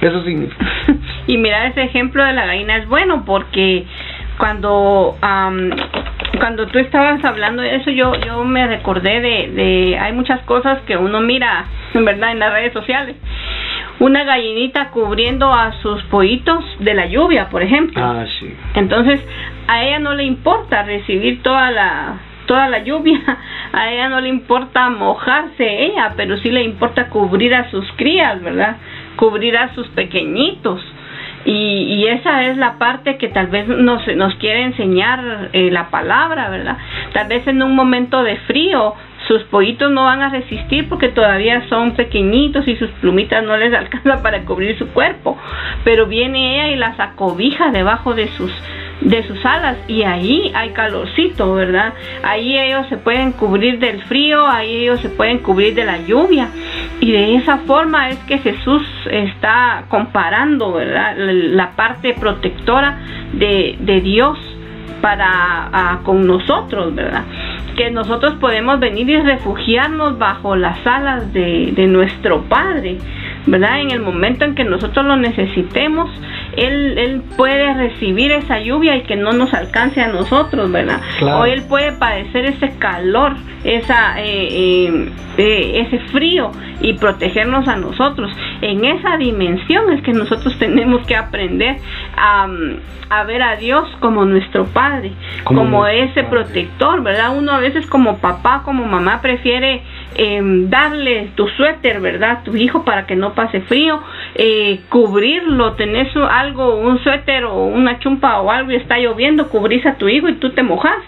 [0.00, 0.66] Eso significa.
[1.26, 3.86] y mira, ese ejemplo de la gallina es bueno porque
[4.40, 5.16] cuando
[6.38, 10.80] cuando tú estabas hablando de eso yo yo me recordé de, de hay muchas cosas
[10.86, 13.16] que uno mira en verdad en las redes sociales.
[13.98, 18.02] Una gallinita cubriendo a sus pollitos de la lluvia por ejemplo.
[18.02, 18.52] Ah, sí.
[18.74, 19.22] entonces
[19.68, 22.14] a ella no le importa recibir toda la
[22.46, 23.20] toda la lluvia
[23.72, 28.42] a ella no le importa mojarse ella pero sí le importa cubrir a sus crías
[28.42, 28.78] verdad
[29.16, 30.82] cubrir a sus pequeñitos
[31.44, 35.88] y, y, esa es la parte que tal vez nos, nos quiere enseñar eh, la
[35.88, 36.76] palabra, ¿verdad?
[37.14, 38.94] Tal vez en un momento de frío
[39.26, 43.72] sus pollitos no van a resistir porque todavía son pequeñitos y sus plumitas no les
[43.78, 45.38] alcanza para cubrir su cuerpo,
[45.84, 48.52] pero viene ella y las acobija debajo de sus
[49.00, 51.94] de sus alas y ahí hay calorcito, ¿verdad?
[52.22, 56.48] Ahí ellos se pueden cubrir del frío, ahí ellos se pueden cubrir de la lluvia
[57.00, 60.78] y de esa forma es que Jesús está comparando.
[60.80, 62.98] La parte protectora
[63.32, 64.38] de, de Dios
[65.00, 67.24] para con nosotros, ¿verdad?
[67.74, 72.98] Que nosotros podemos venir y refugiarnos bajo las alas de, de nuestro Padre,
[73.46, 73.80] ¿verdad?
[73.80, 76.10] En el momento en que nosotros lo necesitemos,
[76.56, 81.00] él, él puede recibir esa lluvia y que no nos alcance a nosotros, ¿verdad?
[81.22, 86.50] O Él puede padecer ese calor, esa, eh, eh, eh, ese frío
[86.80, 88.30] y protegernos a nosotros.
[88.60, 91.76] En esa dimensión es que nosotros tenemos que aprender
[92.16, 92.48] a,
[93.10, 95.12] a ver a Dios como nuestro Padre,
[95.44, 97.36] como, ese protector, ¿verdad?
[97.36, 99.82] Uno a veces como papá, como mamá prefiere
[100.16, 102.30] em, darle tu suéter, ¿verdad?
[102.30, 104.00] A tu hijo para que no pase frío,
[104.34, 109.84] eh, cubrirlo, tenés algo, un suéter o una chumpa o algo y está lloviendo, cubrís
[109.86, 110.98] a tu hijo y tú te mojas.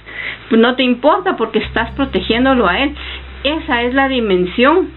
[0.50, 2.94] No te importa porque estás protegiéndolo a él.
[3.44, 4.90] Esa es la dimensión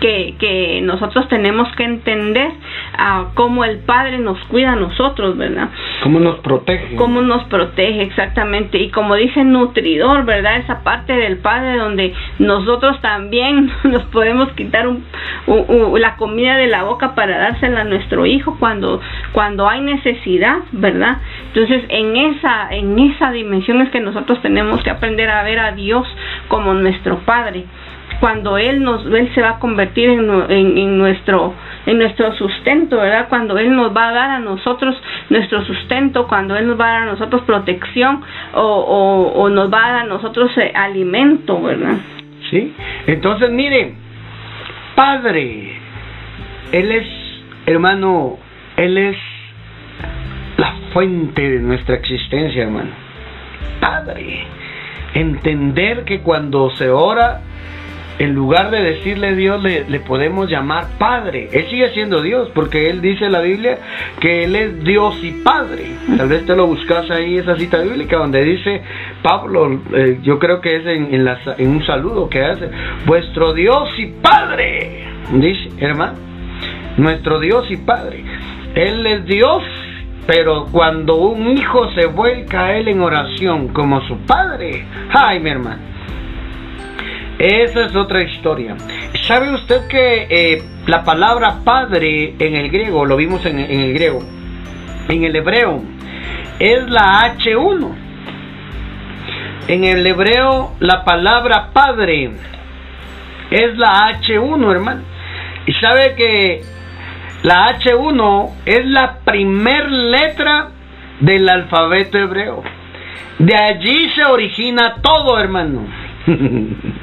[0.00, 2.50] que, que nosotros tenemos que entender
[2.96, 5.68] a cómo el Padre nos cuida a nosotros, ¿verdad?
[6.02, 6.96] Cómo nos protege.
[6.96, 8.78] Cómo nos protege, exactamente.
[8.78, 10.58] Y como dice nutridor, ¿verdad?
[10.58, 15.04] Esa parte del Padre donde nosotros también nos podemos quitar un,
[15.98, 19.00] la comida de la boca para dársela a nuestro hijo cuando,
[19.32, 21.18] cuando hay necesidad, ¿verdad?
[21.48, 25.72] Entonces, en esa, en esa dimensión es que nosotros tenemos que aprender a ver a
[25.72, 26.06] Dios
[26.48, 27.64] como nuestro Padre
[28.20, 31.54] cuando él nos él se va a convertir en, en, nuestro
[31.86, 34.96] en nuestro sustento verdad cuando él nos va a dar a nosotros
[35.30, 38.22] nuestro sustento cuando él nos va a dar a nosotros protección
[38.54, 41.96] o, o, nos va a dar a nosotros eh, alimento verdad
[42.50, 42.74] sí
[43.06, 43.94] entonces mire
[44.94, 45.78] padre
[46.72, 47.06] él es
[47.66, 48.38] hermano
[48.76, 49.16] él es
[50.56, 52.90] la fuente de nuestra existencia hermano.
[53.80, 54.46] Padre
[55.14, 57.40] entender que cuando se ora
[58.18, 61.48] en lugar de decirle Dios, le, podemos llamar Padre.
[61.52, 63.78] Él sigue siendo Dios, porque Él dice en la Biblia
[64.20, 65.84] que Él es Dios y Padre.
[66.16, 68.82] Tal vez te lo buscas ahí, esa cita bíblica, donde dice
[69.22, 72.70] Pablo, eh, yo creo que es en, en, en un saludo que hace,
[73.04, 75.04] vuestro Dios y Padre.
[75.32, 76.18] Dice, hermano,
[76.96, 78.24] nuestro Dios y Padre.
[78.74, 79.62] Él es Dios
[80.26, 85.50] pero cuando un hijo se vuelca a él en oración como su padre, ay mi
[85.50, 85.80] hermano,
[87.38, 88.76] esa es otra historia.
[89.22, 94.20] ¿Sabe usted que eh, la palabra padre en el griego, lo vimos en, el griego,
[95.08, 95.82] en el hebreo,
[96.58, 97.94] es la H1?
[99.68, 102.30] En el hebreo la palabra padre
[103.50, 105.02] es la H1, hermano.
[105.66, 106.62] Y sabe que
[107.42, 110.68] la H1 es la primer letra
[111.20, 112.62] del alfabeto hebreo.
[113.38, 115.86] De allí se origina todo, hermano.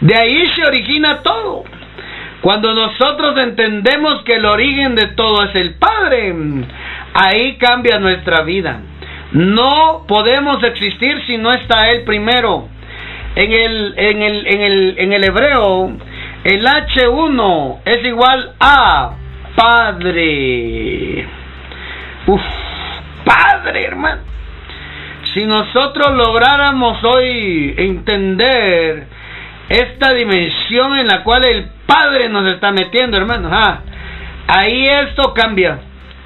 [0.00, 1.64] De ahí se origina todo.
[2.40, 6.34] Cuando nosotros entendemos que el origen de todo es el Padre,
[7.12, 8.80] ahí cambia nuestra vida.
[9.32, 12.68] No podemos existir si no está Él primero.
[13.36, 15.92] En el, en el, en el, en el hebreo,
[16.44, 19.12] el H1 es igual a
[19.54, 21.26] Padre.
[22.26, 22.42] Uf,
[23.24, 24.22] Padre, hermano.
[25.34, 29.06] Si nosotros lográramos hoy entender
[29.70, 33.80] esta dimensión en la cual el Padre nos está metiendo, hermanos, ah,
[34.48, 35.78] ahí esto cambia.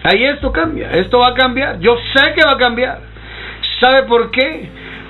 [0.03, 0.91] Ahí esto cambia.
[0.93, 1.79] Esto va a cambiar.
[1.81, 3.01] Yo sé que va a cambiar.
[3.81, 4.69] ¿Sabe por qué?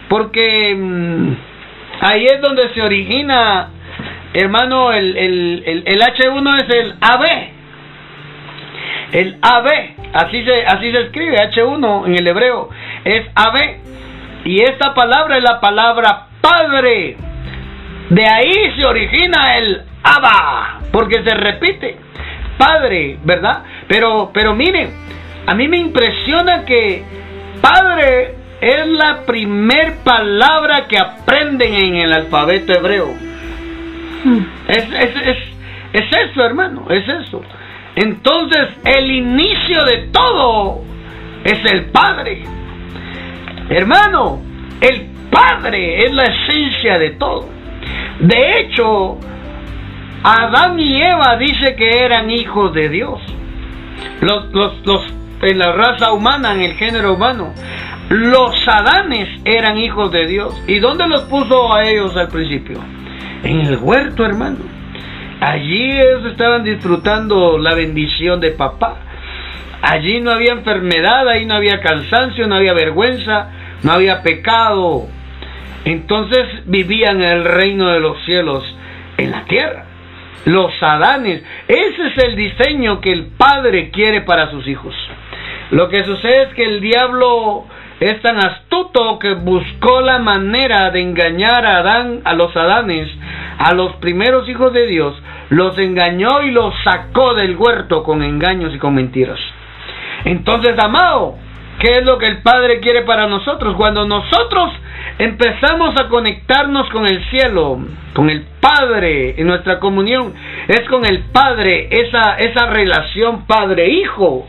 [0.09, 1.33] Porque mm,
[2.01, 3.68] ahí es donde se origina,
[4.33, 7.25] hermano, el, el, el, H1 es el AB.
[9.12, 9.68] El AB,
[10.12, 12.68] así se, así se escribe, H1 en el hebreo,
[13.05, 13.77] es AB.
[14.44, 17.16] Y esta palabra es la palabra Padre.
[18.10, 21.96] De ahí se origina el Abba, porque se repite.
[22.58, 23.64] Padre, ¿verdad?
[23.88, 24.90] Pero, pero miren,
[25.46, 27.02] a mí me impresiona que
[27.60, 33.08] Padre es la primer palabra que aprenden en el alfabeto hebreo.
[34.24, 34.38] Hmm.
[34.68, 35.38] Es, es, es,
[35.92, 37.42] es eso, hermano, es eso.
[37.96, 40.82] Entonces, el inicio de todo
[41.44, 42.42] es el Padre.
[43.68, 44.40] Hermano,
[44.80, 47.53] el Padre es la esencia de todo.
[48.20, 49.18] De hecho,
[50.22, 53.20] Adán y Eva dice que eran hijos de Dios.
[54.20, 55.03] Los, los, los,
[55.42, 57.53] en la raza humana, en el género humano,
[58.09, 60.62] los Adanes eran hijos de Dios.
[60.66, 62.79] ¿Y dónde los puso a ellos al principio?
[63.42, 64.59] En el huerto, hermano.
[65.40, 68.96] Allí ellos estaban disfrutando la bendición de papá.
[69.83, 73.50] Allí no había enfermedad, ahí no había cansancio, no había vergüenza,
[73.83, 75.07] no había pecado.
[75.85, 78.64] Entonces vivían el reino de los cielos
[79.16, 79.85] en la tierra.
[80.47, 81.42] Los Adanes.
[81.68, 84.94] Ese es el diseño que el Padre quiere para sus hijos.
[85.70, 87.64] Lo que sucede es que el diablo
[88.01, 93.09] es tan astuto que buscó la manera de engañar a Adán, a los Adanes,
[93.59, 95.14] a los primeros hijos de Dios,
[95.51, 99.38] los engañó y los sacó del huerto con engaños y con mentiras.
[100.25, 101.37] Entonces, amado,
[101.85, 103.77] ¿qué es lo que el Padre quiere para nosotros?
[103.77, 104.73] Cuando nosotros
[105.18, 107.79] empezamos a conectarnos con el cielo,
[108.14, 110.33] con el Padre, en nuestra comunión
[110.66, 114.49] es con el Padre, esa, esa relación Padre-Hijo.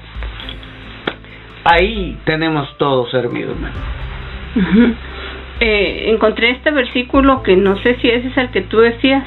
[1.65, 3.54] Ahí tenemos todo servido,
[5.60, 9.24] eh, encontré este versículo que no sé si ese es el que tú decías,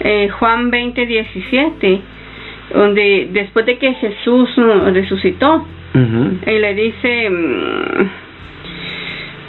[0.00, 2.00] eh, Juan 20, 17,
[2.74, 4.50] donde después de que Jesús
[4.92, 5.64] resucitó,
[6.46, 8.10] y le dice, mm,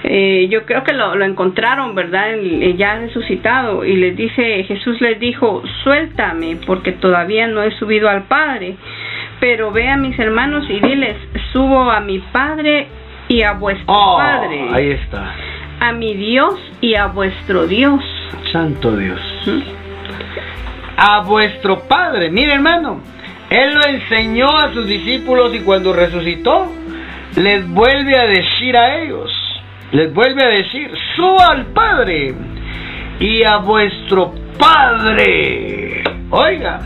[0.04, 2.36] eh, yo creo que lo, lo encontraron, ¿verdad?
[2.78, 8.24] Ya resucitado, y les dice, Jesús les dijo, suéltame, porque todavía no he subido al
[8.24, 8.76] Padre,
[9.40, 11.18] pero ve a mis hermanos y diles,
[11.52, 12.88] subo a mi Padre
[13.28, 14.70] y a vuestro oh, Padre.
[14.72, 15.34] Ahí está.
[15.80, 18.04] A mi Dios y a vuestro Dios.
[18.52, 19.20] Santo Dios.
[20.98, 22.32] A vuestro Padre.
[22.32, 23.02] Mire hermano,
[23.50, 26.72] Él lo enseñó a sus discípulos y cuando resucitó,
[27.36, 29.32] les vuelve a decir a ellos,
[29.92, 32.34] les vuelve a decir, suba al Padre
[33.20, 36.04] y a vuestro Padre.
[36.30, 36.82] Oiga,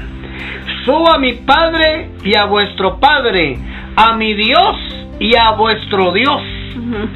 [0.86, 3.58] suba a mi Padre y a vuestro Padre,
[3.96, 4.78] a mi Dios
[5.20, 6.42] y a vuestro Dios.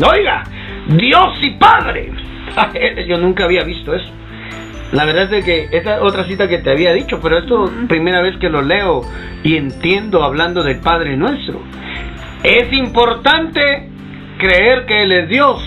[0.10, 0.44] Oiga,
[0.88, 2.12] Dios y Padre.
[3.08, 4.10] Yo nunca había visto eso.
[4.92, 8.22] La verdad es que esta otra cita que te había dicho, pero esto es primera
[8.22, 9.02] vez que lo leo
[9.44, 11.62] y entiendo hablando del Padre nuestro.
[12.44, 13.90] Es importante
[14.38, 15.62] creer que Él es Dios,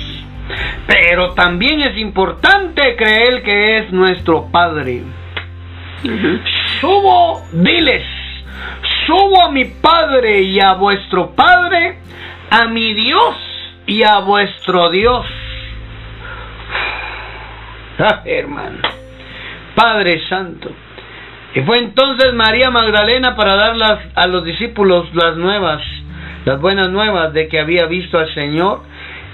[0.87, 5.03] pero también es importante creer que es nuestro Padre.
[6.81, 8.05] Subo, diles,
[9.07, 11.99] subo a mi Padre y a vuestro Padre,
[12.51, 13.35] a mi Dios
[13.87, 15.27] y a vuestro Dios.
[18.01, 18.79] Ah, hermano,
[19.79, 20.73] Padre Santo.
[21.55, 25.81] Y fue entonces María Magdalena para dar a los discípulos las nuevas,
[26.45, 28.83] las buenas nuevas de que había visto al Señor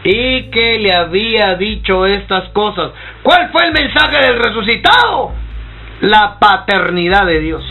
[0.05, 2.91] y que le había dicho estas cosas.
[3.23, 5.33] ¿Cuál fue el mensaje del resucitado?
[6.03, 7.65] La paternidad de Dios.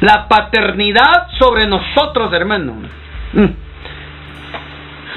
[0.00, 2.74] La paternidad sobre nosotros, hermano.
[3.32, 3.46] Mm.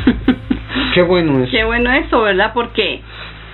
[0.93, 1.51] Qué bueno eso.
[1.51, 2.51] Qué bueno eso, ¿verdad?
[2.53, 3.01] Porque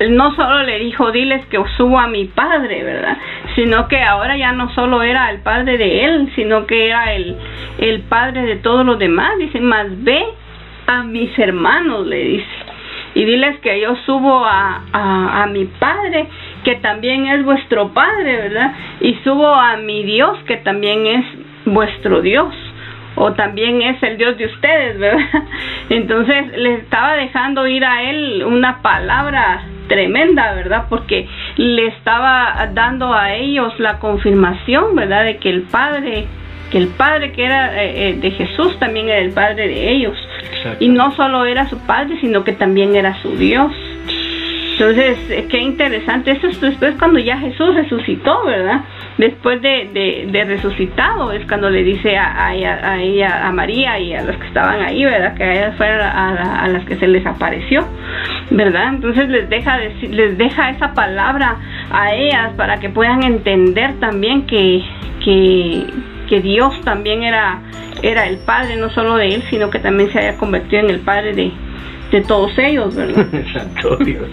[0.09, 3.17] no solo le dijo, diles que subo a mi padre, ¿verdad?
[3.55, 7.35] Sino que ahora ya no solo era el padre de él, sino que era el,
[7.77, 9.37] el padre de todos los demás.
[9.39, 10.23] Dice, más ve
[10.87, 12.65] a mis hermanos, le dice.
[13.15, 16.27] Y diles que yo subo a, a, a mi Padre,
[16.65, 18.73] que también es vuestro Padre, ¿verdad?
[18.99, 21.25] Y subo a mi Dios, que también es
[21.63, 22.53] vuestro Dios
[23.15, 25.43] o también es el Dios de ustedes, ¿verdad?
[25.89, 30.85] Entonces le estaba dejando ir a él una palabra tremenda, ¿verdad?
[30.89, 35.25] Porque le estaba dando a ellos la confirmación, ¿verdad?
[35.25, 36.27] De que el Padre,
[36.71, 40.17] que el Padre que era eh, eh, de Jesús también era el Padre de ellos.
[40.79, 43.71] Y no solo era su padre, sino que también era su Dios.
[44.73, 46.31] Entonces, eh, qué interesante.
[46.31, 48.81] Eso es después cuando ya Jesús resucitó, ¿verdad?
[49.17, 54.23] Después de, de, resucitado es cuando le dice a, a, ella, a María y a
[54.23, 55.35] los que estaban ahí, ¿verdad?
[55.35, 57.87] Que a ellas fueran a, las que se les apareció,
[58.51, 58.89] ¿verdad?
[58.89, 61.55] Entonces les deja, les deja esa palabra
[61.91, 64.83] a ellas para que puedan entender también que,
[65.23, 65.85] que,
[66.27, 67.61] que Dios también era
[68.01, 70.99] era el padre no solo de él, sino que también se haya convertido en el
[70.99, 71.51] padre de,
[72.11, 73.25] de todos ellos, ¿verdad?
[73.53, 74.27] Santo Dios.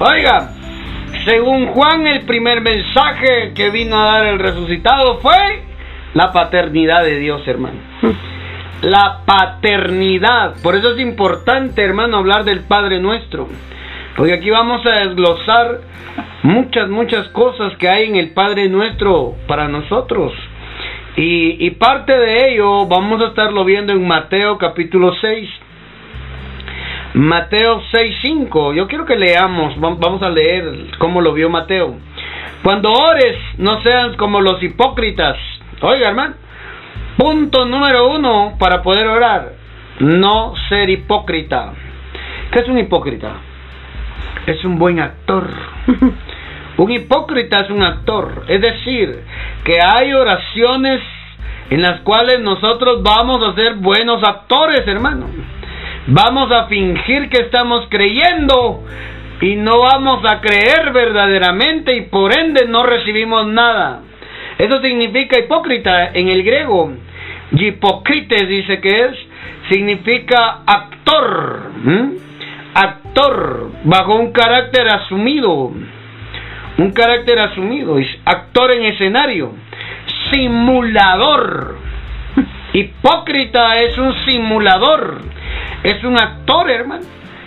[0.00, 0.50] Oiga,
[1.24, 5.62] según Juan, el primer mensaje que vino a dar el resucitado fue
[6.14, 7.78] la paternidad de Dios, hermano.
[8.82, 10.56] La paternidad.
[10.62, 13.48] Por eso es importante, hermano, hablar del Padre nuestro.
[14.16, 15.80] Porque aquí vamos a desglosar
[16.42, 20.32] muchas, muchas cosas que hay en el Padre nuestro para nosotros.
[21.16, 25.48] Y, parte de ello vamos a estarlo viendo en Mateo capítulo 6.
[27.16, 28.74] Mateo 6.5.
[28.74, 31.94] Yo quiero que leamos, vamos a leer cómo lo vio Mateo.
[32.62, 35.38] Cuando ores, no seas como los hipócritas.
[35.80, 36.34] Oiga, hermano.
[37.16, 39.54] Punto número uno para poder orar.
[40.00, 41.72] No ser hipócrita.
[42.52, 43.32] ¿Qué es un hipócrita?
[44.46, 45.48] Es un buen actor.
[46.76, 49.22] Un hipócrita es un actor, es decir,
[49.64, 51.00] que hay oraciones
[51.70, 55.26] en las cuales nosotros vamos a ser buenos actores, hermano.
[56.08, 58.84] Vamos a fingir que estamos creyendo
[59.40, 64.02] y no vamos a creer verdaderamente y por ende no recibimos nada.
[64.58, 66.92] Eso significa hipócrita en el griego.
[67.52, 69.12] Hipócrites dice que es,
[69.70, 71.70] significa actor.
[72.74, 75.72] Actor bajo un carácter asumido
[76.78, 79.52] un carácter asumido, es actor en escenario,
[80.30, 81.78] simulador.
[82.74, 85.22] Hipócrita es un simulador,
[85.82, 87.04] es un actor, hermano.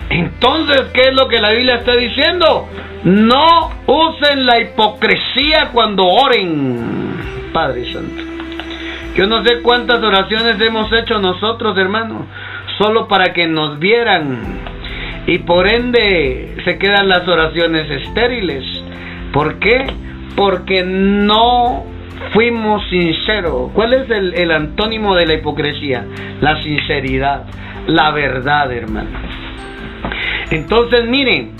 [0.09, 2.67] Entonces, ¿qué es lo que la Biblia está diciendo?
[3.03, 8.23] No usen la hipocresía cuando oren, Padre Santo.
[9.15, 12.25] Yo no sé cuántas oraciones hemos hecho nosotros, hermano,
[12.77, 14.59] solo para que nos vieran.
[15.27, 18.63] Y por ende se quedan las oraciones estériles.
[19.31, 19.85] ¿Por qué?
[20.39, 21.83] porque no
[22.33, 23.71] fuimos sinceros.
[23.73, 26.05] ¿Cuál es el, antónimo de la hipocresía?
[26.41, 27.45] La sinceridad,
[27.87, 29.09] la verdad, hermano.
[30.51, 31.51] Entonces, miren,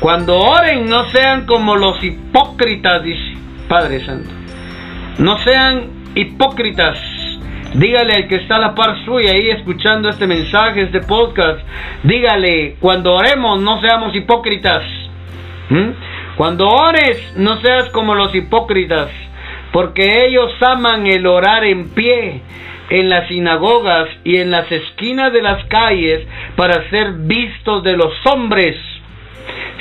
[0.00, 3.34] cuando oren no sean como los hipócritas, dice
[3.68, 4.30] Padre Santo.
[5.18, 6.98] No sean hipócritas.
[7.74, 11.60] Dígale al que está a la par suya ahí escuchando este mensaje, este podcast.
[12.02, 14.82] Dígale, cuando oremos no seamos hipócritas.
[15.68, 15.90] ¿Mm?
[16.36, 19.08] Cuando ores no seas como los hipócritas,
[19.72, 22.42] porque ellos aman el orar en pie
[22.90, 28.12] en las sinagogas y en las esquinas de las calles para ser vistos de los
[28.26, 28.76] hombres.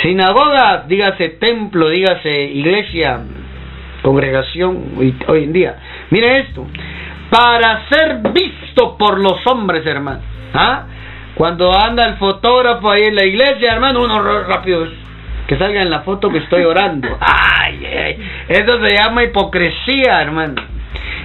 [0.01, 3.19] Sinagoga, dígase templo, dígase iglesia,
[4.03, 4.93] congregación
[5.27, 5.75] hoy en día.
[6.11, 6.67] Mire esto,
[7.29, 10.21] para ser visto por los hombres, hermano.
[10.53, 10.85] ¿Ah?
[11.35, 14.87] Cuando anda el fotógrafo ahí en la iglesia, hermano, uno rápido
[15.49, 17.07] que salga en la foto que estoy orando.
[17.19, 20.61] Ay, ay, eso se llama hipocresía, hermano.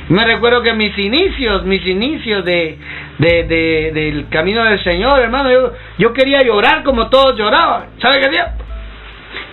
[0.08, 2.78] Me recuerdo que mis inicios, mis inicios de,
[3.18, 7.88] de, de, del camino del Señor, hermano, yo, yo quería llorar como todos lloraban.
[8.00, 8.54] ¿Sabe qué hacía?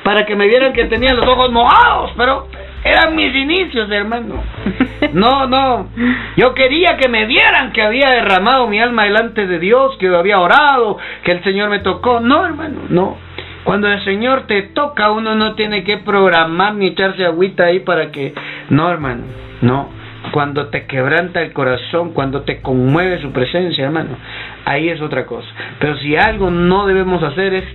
[0.04, 2.48] Para que me vieran que tenía los ojos mojados, pero
[2.86, 4.42] eran mis inicios, hermano.
[5.14, 5.90] No, no.
[6.38, 10.40] Yo quería que me vieran que había derramado mi alma delante de Dios, que había
[10.40, 12.22] orado, que el Señor me tocó.
[12.22, 13.18] No, hermano, no.
[13.64, 18.12] Cuando el Señor te toca, uno no tiene que programar ni echarse agüita ahí para
[18.12, 18.34] que...
[18.70, 19.24] No, hermano,
[19.62, 20.02] no
[20.32, 24.18] cuando te quebranta el corazón, cuando te conmueve su presencia, hermano,
[24.66, 25.48] ahí es otra cosa.
[25.80, 27.66] Pero si algo no debemos hacer es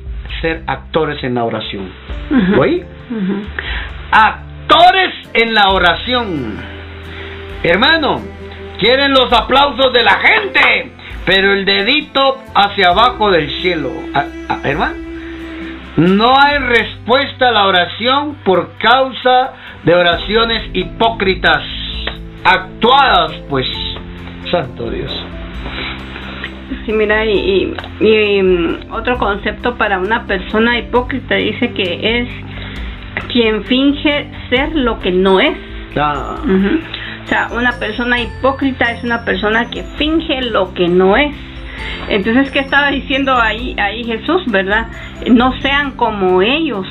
[0.40, 1.90] ser actores en la oración.
[2.58, 2.84] ¿Oí?
[4.10, 6.56] Actores en la oración.
[7.62, 8.20] Hermano,
[8.78, 10.92] quieren los aplausos de la gente,
[11.24, 13.90] pero el dedito hacia abajo del cielo.
[14.14, 15.05] Ah, ah, hermano,
[15.96, 19.52] no hay respuesta a la oración por causa
[19.84, 21.62] de oraciones hipócritas
[22.44, 23.66] actuadas, pues,
[24.50, 25.12] santo Dios.
[26.84, 32.28] Sí, mira, y, mm, otro concepto para una persona hipócrita dice que es
[33.32, 35.56] quien finge ser lo que no es.
[37.24, 41.34] O sea, una persona hipócrita es una persona que finge lo que no es.
[42.08, 44.86] Entonces, ¿qué estaba diciendo ahí, ahí Jesús, verdad?
[45.30, 46.86] No sean como ellos,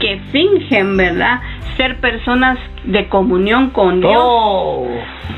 [0.00, 1.40] que fingen, ¿verdad?
[1.78, 4.88] ser personas de comunión con Dios, oh.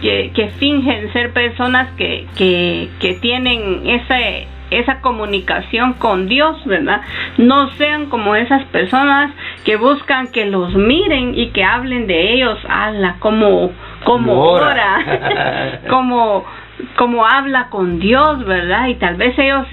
[0.00, 7.00] que, que, fingen ser personas que, que, que tienen ese esa comunicación con Dios, ¿verdad?
[7.38, 9.32] No sean como esas personas
[9.64, 13.72] que buscan que los miren y que hablen de ellos, ala, como,
[14.04, 16.44] como ora, como
[16.96, 18.88] como habla con Dios, ¿verdad?
[18.88, 19.66] Y tal vez ellos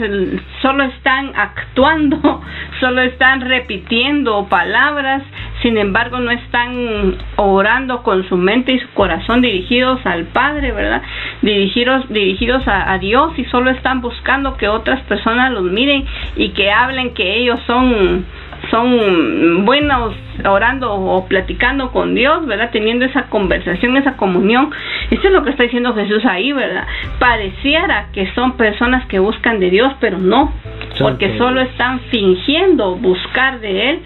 [0.62, 2.41] solo están actuando,
[2.80, 5.24] solo están repitiendo palabras,
[5.62, 11.01] sin embargo no están orando con su mente y su corazón dirigidos al Padre, ¿verdad?
[11.41, 16.05] Dirigidos, dirigidos a, a Dios y solo están buscando que otras personas los miren
[16.36, 18.26] y que hablen que ellos son
[18.70, 22.70] son buenos orando o platicando con Dios, ¿verdad?
[22.72, 24.72] Teniendo esa conversación, esa comunión.
[25.10, 26.86] Eso es lo que está diciendo Jesús ahí, ¿verdad?
[27.20, 30.53] Pareciera que son personas que buscan de Dios, pero no,
[30.99, 33.99] porque solo están fingiendo buscar de Él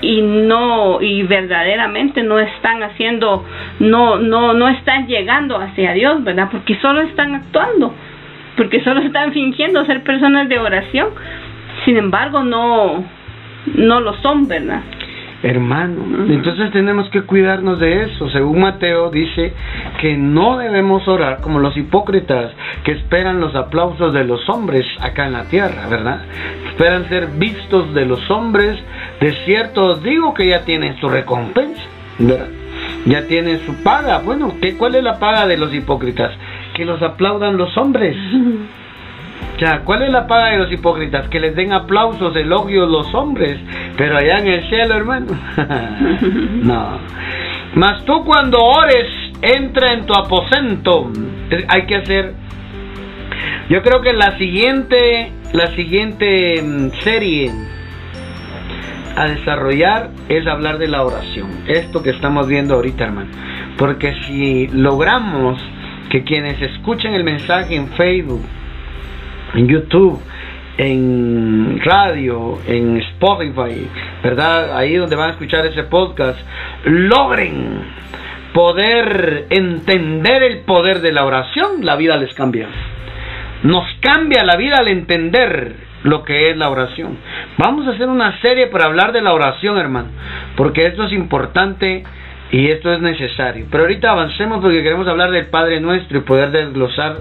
[0.00, 3.44] y no y verdaderamente no están haciendo
[3.78, 6.48] no no no están llegando hacia Dios, ¿verdad?
[6.50, 7.94] Porque solo están actuando,
[8.56, 11.08] porque solo están fingiendo ser personas de oración.
[11.84, 13.04] Sin embargo, no
[13.66, 14.82] no lo son, ¿verdad?
[15.44, 18.30] Hermano, entonces tenemos que cuidarnos de eso.
[18.30, 19.52] Según Mateo dice
[20.00, 22.52] que no debemos orar como los hipócritas
[22.82, 26.22] que esperan los aplausos de los hombres acá en la tierra, ¿verdad?
[26.68, 28.78] Esperan ser vistos de los hombres.
[29.20, 31.82] De cierto digo que ya tienen su recompensa,
[32.18, 32.48] ¿verdad?
[33.04, 34.20] Ya tienen su paga.
[34.20, 36.32] Bueno, ¿qué, ¿cuál es la paga de los hipócritas?
[36.74, 38.16] Que los aplaudan los hombres.
[39.84, 41.28] ¿cuál es la paga de los hipócritas?
[41.28, 43.58] Que les den aplausos, elogios los hombres,
[43.96, 45.26] pero allá en el cielo, hermano.
[46.62, 46.98] no.
[47.74, 49.08] Mas tú cuando ores,
[49.42, 51.10] entra en tu aposento.
[51.68, 52.34] Hay que hacer.
[53.68, 57.50] Yo creo que la siguiente, la siguiente mm, serie
[59.16, 61.48] a desarrollar es hablar de la oración.
[61.68, 63.30] Esto que estamos viendo ahorita, hermano.
[63.78, 65.60] Porque si logramos
[66.10, 68.42] que quienes escuchen el mensaje en Facebook,
[69.54, 70.20] en YouTube,
[70.76, 73.88] en radio, en Spotify,
[74.22, 74.76] ¿verdad?
[74.76, 76.38] Ahí donde van a escuchar ese podcast,
[76.84, 77.82] logren
[78.52, 82.68] poder entender el poder de la oración, la vida les cambia.
[83.62, 85.74] Nos cambia la vida al entender
[86.04, 87.16] lo que es la oración.
[87.56, 90.08] Vamos a hacer una serie para hablar de la oración, hermano,
[90.56, 92.04] porque esto es importante
[92.54, 93.66] Y esto es necesario.
[93.68, 97.16] Pero ahorita avancemos porque queremos hablar del Padre Nuestro y poder desglosar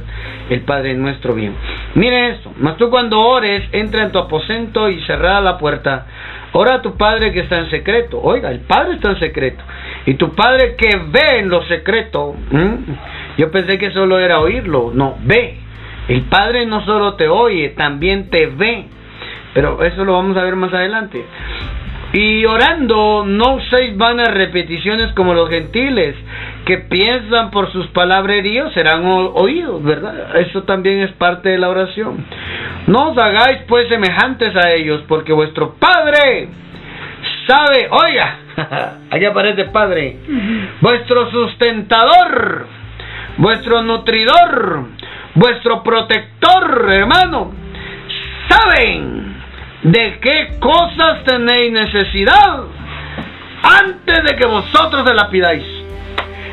[0.52, 1.56] el Padre Nuestro bien.
[1.96, 6.06] Mire esto, mas tú cuando ores, entra en tu aposento y cerrada la puerta.
[6.52, 8.22] Ora a tu Padre que está en secreto.
[8.22, 9.64] Oiga, el Padre está en secreto.
[10.06, 12.36] Y tu Padre que ve en lo secreto.
[13.36, 14.92] Yo pensé que solo era oírlo.
[14.94, 15.58] No, ve.
[16.10, 18.86] El Padre no solo te oye, también te ve.
[19.56, 21.26] Pero eso lo vamos a ver más adelante.
[22.14, 26.16] Y orando, no uséis vanas repeticiones como los gentiles,
[26.64, 30.38] que piensan por sus palabreríos serán oídos, ¿verdad?
[30.38, 32.24] Eso también es parte de la oración.
[32.86, 36.50] No os hagáis pues semejantes a ellos, porque vuestro Padre
[37.48, 38.38] sabe, oiga,
[39.10, 40.18] allá aparece Padre,
[40.82, 42.68] vuestro sustentador,
[43.38, 44.84] vuestro nutridor,
[45.34, 47.52] vuestro protector, hermano,
[48.48, 49.33] saben
[49.84, 52.64] de qué cosas tenéis necesidad
[53.64, 55.66] antes de que vosotros se la pidáis.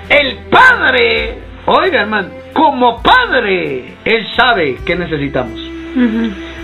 [0.09, 5.61] El Padre, oiga hermano, como Padre, Él sabe qué necesitamos.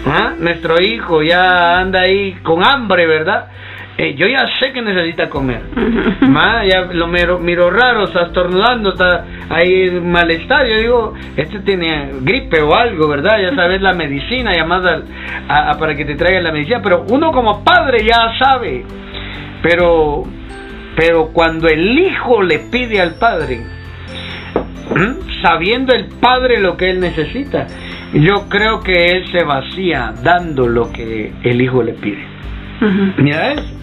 [0.06, 0.34] ¿Ah?
[0.38, 3.46] Nuestro hijo ya anda ahí con hambre, ¿verdad?
[3.98, 5.62] Eh, yo ya sé que necesita comer.
[6.70, 10.66] ya lo miro, miro raro, está estornudando, está ahí malestar.
[10.66, 13.40] Yo digo, este tiene gripe o algo, ¿verdad?
[13.40, 15.02] Ya sabes la medicina, llamas
[15.48, 16.80] a, para que te traigan la medicina.
[16.82, 18.84] Pero uno como padre ya sabe.
[19.62, 20.24] Pero,
[20.94, 23.60] pero cuando el hijo le pide al padre,
[25.42, 27.66] sabiendo el padre lo que él necesita,
[28.12, 32.26] yo creo que él se vacía dando lo que el hijo le pide.
[33.16, 33.76] Mira eso.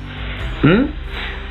[0.63, 0.85] ¿Mm?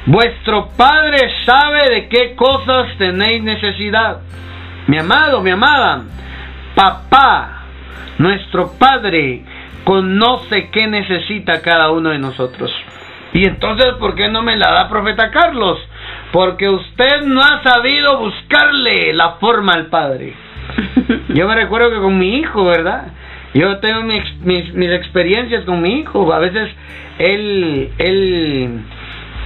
[0.06, 4.18] Vuestro Padre sabe de qué cosas tenéis necesidad.
[4.88, 6.02] Mi amado, mi amada,
[6.74, 7.62] papá,
[8.18, 9.44] nuestro Padre
[9.84, 12.72] conoce qué necesita cada uno de nosotros.
[13.32, 15.78] Y entonces, ¿por qué no me la da profeta Carlos?
[16.32, 20.34] Porque usted no ha sabido buscarle la forma al Padre.
[21.28, 23.12] Yo me recuerdo que con mi hijo, ¿verdad?
[23.54, 26.32] Yo tengo mis, mis, mis experiencias con mi hijo.
[26.32, 26.68] A veces
[27.18, 28.82] él, él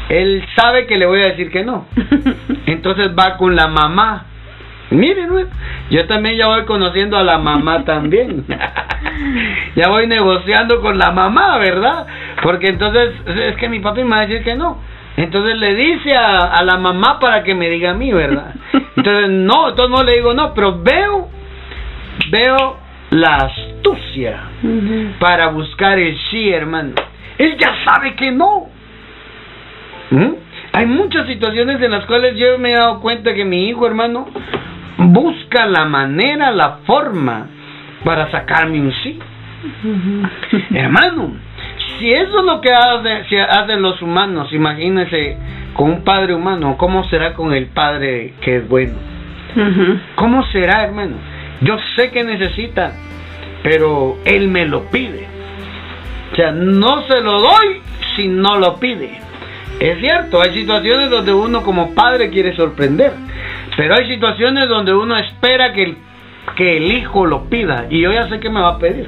[0.09, 1.87] él sabe que le voy a decir que no.
[2.67, 4.27] Entonces va con la mamá.
[4.91, 5.31] Miren,
[5.91, 8.45] yo también ya voy conociendo a la mamá también.
[9.75, 12.07] ya voy negociando con la mamá, ¿verdad?
[12.43, 14.79] Porque entonces es que mi papi me va a decir que no.
[15.17, 18.55] Entonces le dice a, a, la mamá para que me diga a mí, ¿verdad?
[18.97, 21.29] Entonces no, entonces no le digo no, pero veo,
[22.31, 22.77] veo
[23.11, 24.41] la astucia
[25.19, 26.95] para buscar el sí, hermano.
[27.39, 28.69] Él ya sabe que no.
[30.11, 30.33] ¿Mm?
[30.73, 34.27] Hay muchas situaciones en las cuales yo me he dado cuenta que mi hijo, hermano,
[34.99, 37.47] busca la manera, la forma
[38.05, 39.19] para sacarme un sí.
[40.75, 41.33] hermano,
[41.99, 45.37] si eso es lo que hace, hacen los humanos, imagínese
[45.75, 48.95] con un padre humano, ¿cómo será con el padre que es bueno?
[50.15, 51.17] ¿Cómo será, hermano?
[51.63, 52.93] Yo sé que necesita,
[53.63, 55.27] pero él me lo pide.
[56.33, 57.81] O sea, no se lo doy
[58.15, 59.26] si no lo pide.
[59.81, 63.13] Es cierto, hay situaciones donde uno como padre quiere sorprender,
[63.77, 65.97] pero hay situaciones donde uno espera que el,
[66.57, 69.07] que el hijo lo pida y yo ya sé que me va a pedir.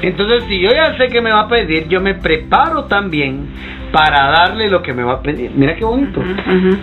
[0.00, 3.48] Entonces, si yo ya sé que me va a pedir, yo me preparo también
[3.92, 5.50] para darle lo que me va a pedir.
[5.54, 6.22] Mira qué bonito,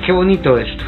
[0.06, 0.84] qué bonito esto.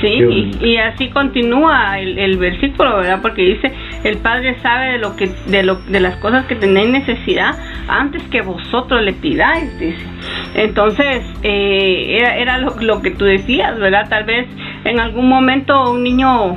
[0.00, 3.20] Sí, y, así continúa el, el, versículo, ¿verdad?
[3.20, 3.72] Porque dice,
[4.04, 7.56] el Padre sabe de lo que de, lo, de las cosas que tenéis necesidad
[7.88, 10.06] antes que vosotros le pidáis, dice.
[10.54, 14.08] Entonces, eh, era, era lo, lo que tú decías, ¿verdad?
[14.08, 14.46] Tal vez
[14.84, 16.56] en algún momento un niño,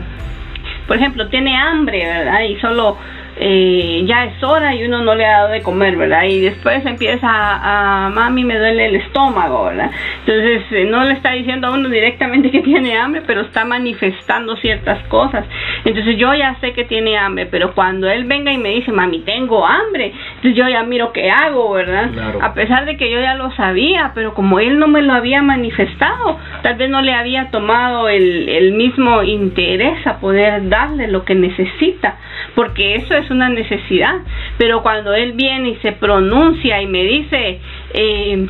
[0.87, 2.41] por ejemplo, tiene hambre, ¿verdad?
[2.43, 2.97] Y solo
[3.43, 6.25] eh, ya es hora y uno no le ha dado de comer, ¿verdad?
[6.25, 9.89] Y después empieza a, mami me duele el estómago, ¿verdad?
[10.19, 14.55] Entonces eh, no le está diciendo a uno directamente que tiene hambre, pero está manifestando
[14.57, 15.43] ciertas cosas.
[15.83, 19.21] Entonces yo ya sé que tiene hambre, pero cuando él venga y me dice, mami,
[19.21, 22.11] tengo hambre, entonces yo ya miro qué hago, ¿verdad?
[22.41, 25.41] A pesar de que yo ya lo sabía, pero como él no me lo había
[25.41, 31.35] manifestado, tal vez no le había tomado el, mismo interés a poder darle lo que
[31.35, 32.17] necesita,
[32.55, 34.15] porque eso es una necesidad,
[34.57, 37.59] pero cuando él viene y se pronuncia y me dice,
[37.93, 38.47] eh,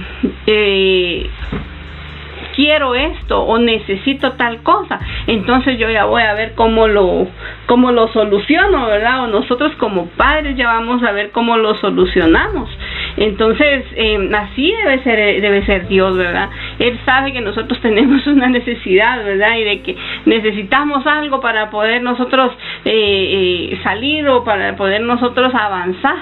[0.48, 1.30] eh,
[2.56, 7.28] quiero esto o necesito tal cosa, entonces yo ya voy a ver cómo lo,
[7.66, 9.24] cómo lo soluciono, ¿verdad?
[9.24, 12.70] O nosotros como padres ya vamos a ver cómo lo solucionamos.
[13.18, 16.50] Entonces, eh, así debe ser, debe ser Dios, ¿verdad?
[16.80, 19.58] Él sabe que nosotros tenemos una necesidad, ¿verdad?
[19.58, 19.96] Y de que
[20.26, 22.52] necesitamos algo para poder nosotros
[22.86, 26.18] eh, eh, salir o para poder nosotros avanzar.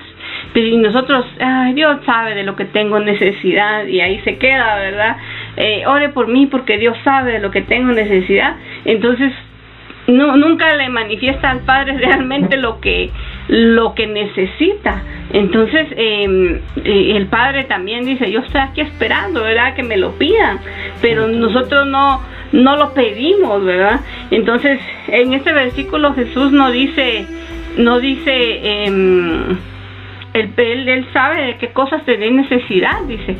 [0.55, 5.17] Y nosotros, ay, Dios sabe de lo que tengo necesidad y ahí se queda, ¿verdad?
[5.59, 8.55] eh, ore por mí porque Dios sabe de lo que tengo necesidad.
[8.85, 9.33] Entonces,
[10.07, 13.11] no, nunca le manifiesta al Padre realmente lo que,
[13.49, 15.01] lo que necesita.
[15.33, 19.75] Entonces, eh, el Padre también dice, yo estoy aquí esperando, ¿verdad?
[19.75, 20.59] Que me lo pidan,
[21.01, 22.21] pero nosotros no,
[22.51, 24.01] no lo pedimos, ¿verdad?
[24.29, 27.25] Entonces, en este versículo Jesús no dice,
[27.77, 28.85] no dice, eh,
[30.33, 30.53] él,
[30.87, 33.35] él, sabe de qué cosas tiene necesidad, dice,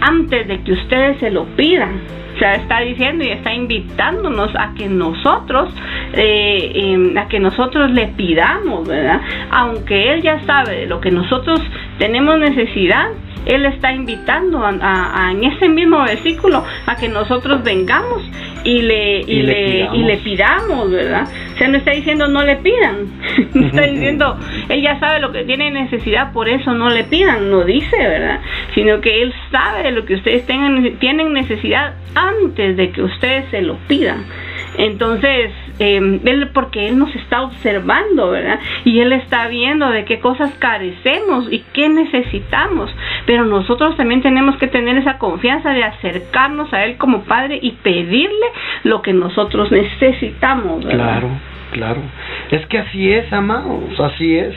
[0.00, 2.00] antes de que ustedes se lo pidan.
[2.40, 5.74] Sea, está diciendo y está invitándonos a que nosotros,
[6.14, 9.20] eh, em, a que nosotros le pidamos, ¿verdad?
[9.50, 11.60] Aunque Él ya sabe de lo que nosotros
[11.98, 13.10] tenemos necesidad,
[13.46, 18.22] él está invitando a, en ese mismo versículo a que nosotros vengamos
[18.64, 21.26] y le, y, le, y le pidamos, ¿verdad?
[21.54, 23.06] O sea, no está diciendo no le pidan,
[23.54, 24.38] está diciendo,
[24.68, 28.40] él ya sabe lo que tiene necesidad, por eso no le pidan, no dice, ¿verdad?
[28.74, 31.94] Sino que él sabe de lo que ustedes tengan, tienen necesidad
[32.44, 34.24] antes de que ustedes se lo pidan.
[34.78, 38.60] Entonces, eh, él, porque Él nos está observando, ¿verdad?
[38.84, 42.94] Y Él está viendo de qué cosas carecemos y qué necesitamos.
[43.26, 47.72] Pero nosotros también tenemos que tener esa confianza de acercarnos a Él como Padre y
[47.72, 48.46] pedirle
[48.84, 51.20] lo que nosotros necesitamos, ¿verdad?
[51.20, 51.28] Claro.
[51.70, 52.00] Claro,
[52.50, 54.56] es que así es, amados, así es.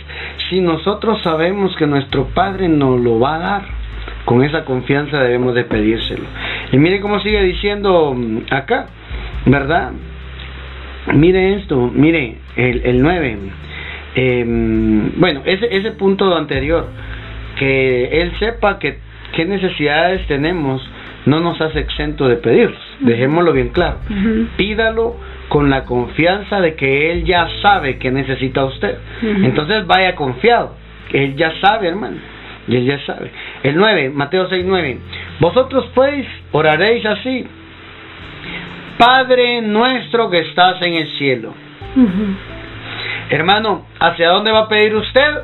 [0.50, 3.83] Si nosotros sabemos que nuestro Padre nos lo va a dar,
[4.26, 6.24] con esa confianza debemos de pedírselo.
[6.72, 8.88] Y mire cómo sigue diciendo mm, acá,
[9.46, 9.92] ¿verdad?
[11.14, 13.38] Mire esto, mire, el, el 9.
[14.16, 16.88] Em, bueno, ese, ese punto anterior,
[17.58, 19.00] que él sepa que
[19.36, 20.82] qué necesidades tenemos,
[21.26, 22.80] no nos hace exento de pedirlos.
[23.00, 23.98] Dejémoslo bien claro.
[24.58, 25.16] Pídalo
[25.50, 28.98] con la confianza de que él ya sabe que necesita usted.
[29.22, 30.76] Entonces vaya confiado.
[31.12, 32.18] Él ya sabe, hermano.
[32.68, 33.32] Y él ya sabe.
[33.64, 34.98] El 9, Mateo 6, 9.
[35.40, 37.46] Vosotros pues oraréis así.
[38.98, 41.54] Padre nuestro que estás en el cielo.
[43.30, 45.42] Hermano, ¿hacia dónde va a pedir usted?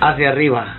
[0.00, 0.76] Hacia arriba,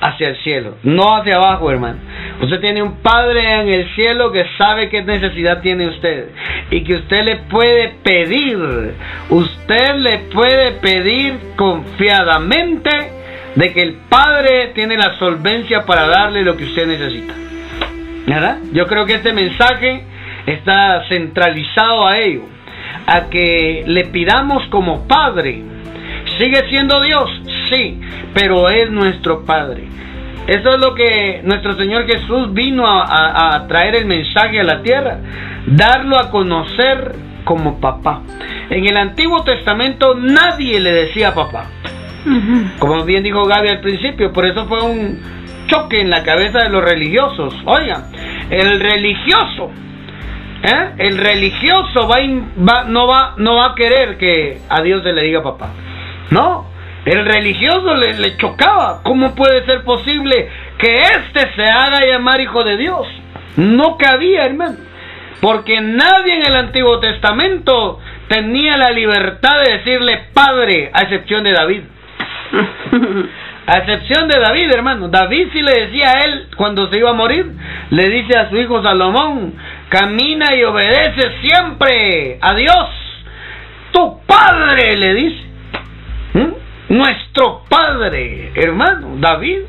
[0.00, 1.98] hacia el cielo, no hacia abajo, hermano.
[2.42, 6.28] Usted tiene un Padre en el cielo que sabe qué necesidad tiene usted
[6.70, 8.58] y que usted le puede pedir,
[9.30, 13.19] usted le puede pedir confiadamente
[13.54, 17.34] de que el Padre tiene la solvencia para darle lo que usted necesita.
[18.26, 18.58] ¿Verdad?
[18.72, 20.04] Yo creo que este mensaje
[20.46, 22.42] está centralizado a ello,
[23.06, 25.62] a que le pidamos como Padre.
[26.38, 27.28] ¿Sigue siendo Dios?
[27.70, 28.00] Sí,
[28.34, 29.84] pero es nuestro Padre.
[30.46, 35.18] Eso es lo que nuestro Señor Jesús vino a, traer el mensaje a la tierra,
[35.66, 38.22] darlo a conocer como papá.
[38.68, 41.66] En el Antiguo Testamento nadie le decía papá.
[42.78, 45.20] Como bien dijo Gaby al principio, por eso fue un
[45.66, 47.54] choque en la cabeza de los religiosos.
[47.64, 48.06] Oiga,
[48.50, 49.70] el religioso
[50.62, 50.90] ¿Eh?
[50.98, 52.20] El religioso va,
[52.84, 55.70] no, va, no va a querer que a Dios se le diga papá.
[56.30, 56.66] No,
[57.06, 59.00] el religioso le, le chocaba.
[59.02, 63.06] ¿Cómo puede ser posible que éste se haga llamar hijo de Dios?
[63.56, 64.76] No cabía, hermano.
[65.40, 67.98] Porque nadie en el Antiguo Testamento
[68.28, 71.82] tenía la libertad de decirle padre, a excepción de David.
[73.66, 75.08] A excepción de David, hermano.
[75.08, 77.46] David sí le decía a él cuando se iba a morir,
[77.90, 79.54] le dice a su hijo Salomón,
[79.88, 82.88] camina y obedece siempre a Dios.
[83.92, 85.44] Tu Padre le dice.
[86.34, 86.94] ¿Mm?
[86.94, 89.60] Nuestro Padre, hermano, David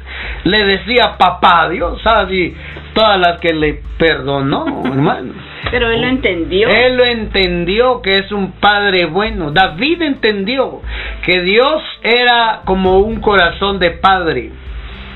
[0.43, 2.55] le decía papá a Dios, así
[2.93, 5.50] todas las que le perdonó, hermano.
[5.69, 6.69] Pero él lo entendió.
[6.69, 9.51] Él lo entendió que es un padre bueno.
[9.51, 10.81] David entendió
[11.23, 14.51] que Dios era como un corazón de padre.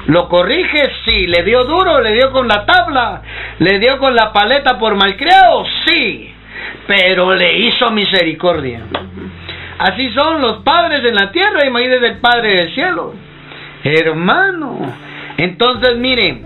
[0.08, 0.91] ¿Lo corrige?
[1.04, 1.28] Sí.
[1.28, 2.00] ¿Le dio duro?
[2.02, 3.22] ¿Le dio con la tabla?
[3.60, 5.66] ¿Le dio con la paleta por malcriado?
[5.88, 6.32] Sí.
[6.88, 8.82] Pero le hizo misericordia.
[9.78, 13.14] Así son los padres en la tierra, imagínense el Padre del cielo.
[13.84, 14.80] Hermano.
[15.38, 16.41] Entonces, mire,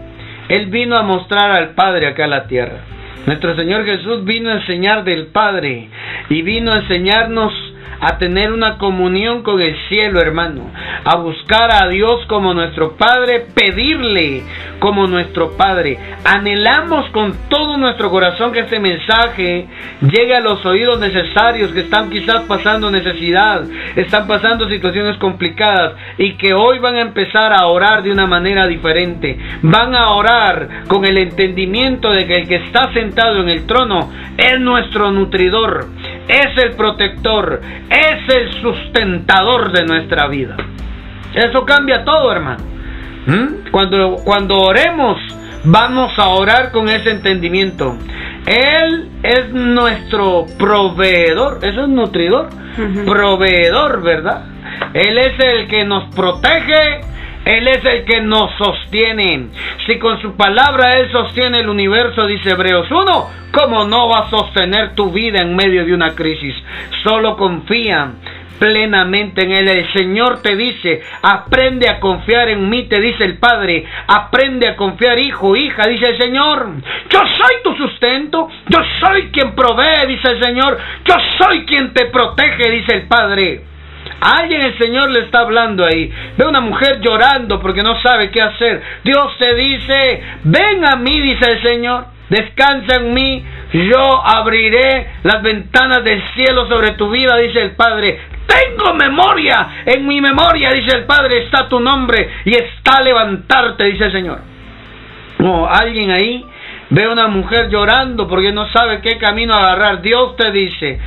[0.49, 2.79] Él vino a mostrar al Padre acá en la tierra.
[3.25, 5.87] Nuestro Señor Jesús vino a enseñar del Padre
[6.29, 7.53] y vino a enseñarnos
[7.99, 10.71] a tener una comunión con el cielo, hermano,
[11.03, 14.43] a buscar a Dios como nuestro Padre, pedirle
[14.79, 15.97] como nuestro Padre.
[16.23, 19.67] Anhelamos con todo nuestro corazón que este mensaje
[20.01, 23.63] llegue a los oídos necesarios que están quizás pasando necesidad,
[23.95, 28.67] están pasando situaciones complicadas y que hoy van a empezar a orar de una manera
[28.67, 29.37] diferente.
[29.61, 34.09] Van a orar con el entendimiento de que el que está sentado en el trono
[34.37, 35.87] es nuestro nutridor,
[36.29, 37.59] es el protector,
[37.89, 40.55] es el sustentador de nuestra vida.
[41.33, 42.63] Eso cambia todo, hermano.
[43.25, 43.71] ¿Mm?
[43.71, 45.17] Cuando, cuando oremos
[45.63, 47.95] vamos a orar con ese entendimiento.
[48.45, 52.49] Él es nuestro proveedor, eso es nutridor,
[53.05, 54.45] proveedor, ¿verdad?
[54.93, 57.01] Él es el que nos protege,
[57.49, 59.47] Él es el que nos sostiene.
[59.87, 64.29] Si con su palabra Él sostiene el universo, dice Hebreos 1, ¿cómo no va a
[64.29, 66.53] sostener tu vida en medio de una crisis?
[67.03, 68.11] Solo confía
[68.59, 69.67] plenamente en Él.
[69.67, 74.75] El Señor te dice, aprende a confiar en mí, te dice el Padre, aprende a
[74.75, 76.67] confiar, hijo, hija, dice el Señor.
[77.09, 82.05] Yo soy tu sustento, yo soy quien provee, dice el Señor, yo soy quien te
[82.05, 83.63] protege, dice el Padre.
[84.21, 86.11] Alguien el Señor le está hablando ahí.
[86.37, 88.81] Ve una mujer llorando porque no sabe qué hacer.
[89.03, 93.43] Dios te dice, ven a mí, dice el Señor, descansa en mí,
[93.73, 98.19] yo abriré las ventanas del cielo sobre tu vida, dice el Padre.
[98.45, 104.05] Tengo memoria, en mi memoria, dice el Padre, está tu nombre y está levantarte, dice
[104.05, 104.39] el Señor.
[105.37, 106.43] No, alguien ahí
[106.89, 110.01] ve una mujer llorando porque no sabe qué camino agarrar.
[110.01, 110.99] Dios te dice,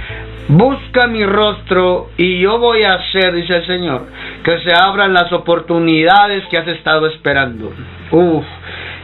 [0.48, 4.06] busca mi rostro y yo voy a hacer, dice el Señor,
[4.44, 7.72] que se abran las oportunidades que has estado esperando.
[8.10, 8.44] Uf,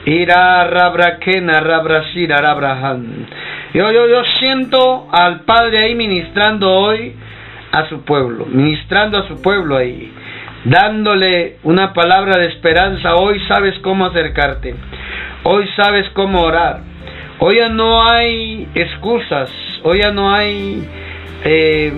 [0.04, 3.26] irá rabraquena, rabrasira, rabrahan.
[3.74, 7.14] Yo, yo, yo siento al Padre ahí ministrando hoy
[7.72, 10.10] a su pueblo, ministrando a su pueblo ahí,
[10.64, 13.14] dándole una palabra de esperanza.
[13.14, 14.74] Hoy sabes cómo acercarte,
[15.44, 16.80] hoy sabes cómo orar.
[17.40, 19.50] Hoy ya no hay excusas,
[19.84, 20.84] hoy ya no hay
[21.44, 21.92] eh,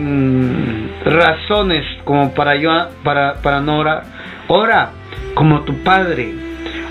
[1.04, 2.70] razones como para yo
[3.02, 4.02] para, para no orar.
[4.48, 4.90] Ora
[5.34, 6.34] como tu padre,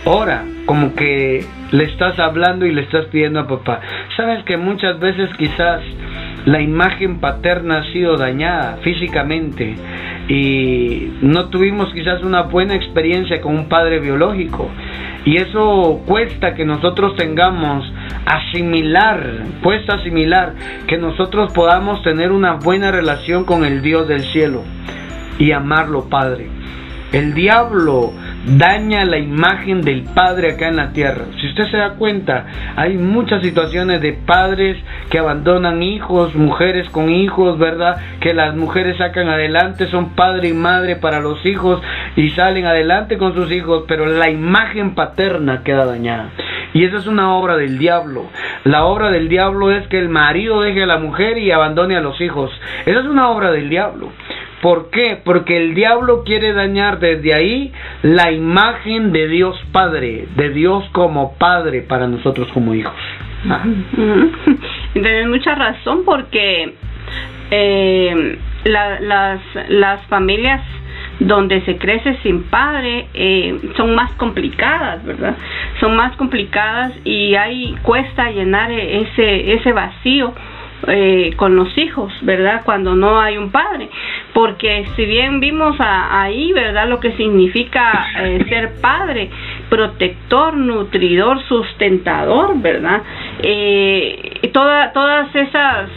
[0.06, 3.82] ora como que le estás hablando y le estás pidiendo a papá.
[4.18, 5.82] Sabes que muchas veces quizás
[6.46, 9.76] la imagen paterna ha sido dañada físicamente
[10.30, 14.70] y no tuvimos quizás una buena experiencia con un padre biológico
[15.26, 17.92] y eso cuesta que nosotros tengamos
[18.26, 20.54] asimilar, cuesta asimilar
[20.88, 24.64] que nosotros podamos tener una buena relación con el Dios del cielo
[25.40, 26.48] y amarlo Padre.
[27.12, 28.14] El diablo
[28.58, 31.26] daña la imagen del padre acá en la tierra.
[31.40, 32.46] Si usted se da cuenta,
[32.76, 34.78] hay muchas situaciones de padres
[35.10, 37.98] que abandonan hijos, mujeres con hijos, ¿verdad?
[38.20, 41.82] Que las mujeres sacan adelante, son padre y madre para los hijos
[42.16, 46.30] y salen adelante con sus hijos, pero la imagen paterna queda dañada.
[46.74, 48.30] Y esa es una obra del diablo.
[48.64, 52.02] La obra del diablo es que el marido deje a la mujer y abandone a
[52.02, 52.52] los hijos.
[52.86, 54.12] Esa es una obra del diablo.
[54.62, 55.18] ¿Por qué?
[55.24, 61.36] Porque el diablo quiere dañar desde ahí la imagen de Dios Padre, de Dios como
[61.38, 62.94] Padre para nosotros como hijos.
[63.50, 63.64] Ah.
[64.94, 66.74] Tienes mucha razón porque
[67.52, 69.40] eh, las,
[69.70, 70.62] las familias
[71.20, 75.36] donde se crece sin padre eh, son más complicadas, ¿verdad?
[75.80, 80.34] Son más complicadas y ahí cuesta llenar ese, ese vacío
[80.88, 82.62] eh, con los hijos, ¿verdad?
[82.64, 83.90] Cuando no hay un padre.
[84.34, 86.88] Porque si bien vimos ahí, ¿verdad?
[86.88, 89.30] Lo que significa eh, ser padre,
[89.70, 93.02] protector, nutridor, sustentador, ¿verdad?
[93.42, 95.90] Eh, toda, todas esas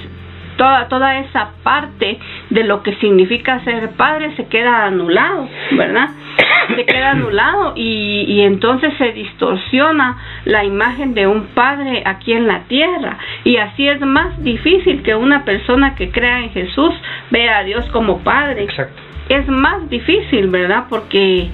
[0.56, 2.18] toda, toda esa parte
[2.50, 6.08] de lo que significa ser padre se queda anulado, ¿verdad?
[6.68, 12.46] Se queda anulado y, y entonces se distorsiona la imagen de un padre aquí en
[12.46, 16.94] la tierra y así es más difícil que una persona que crea en Jesús
[17.30, 18.64] vea a Dios como padre.
[18.64, 19.02] Exacto.
[19.28, 20.84] Es más difícil, ¿verdad?
[20.88, 21.48] Porque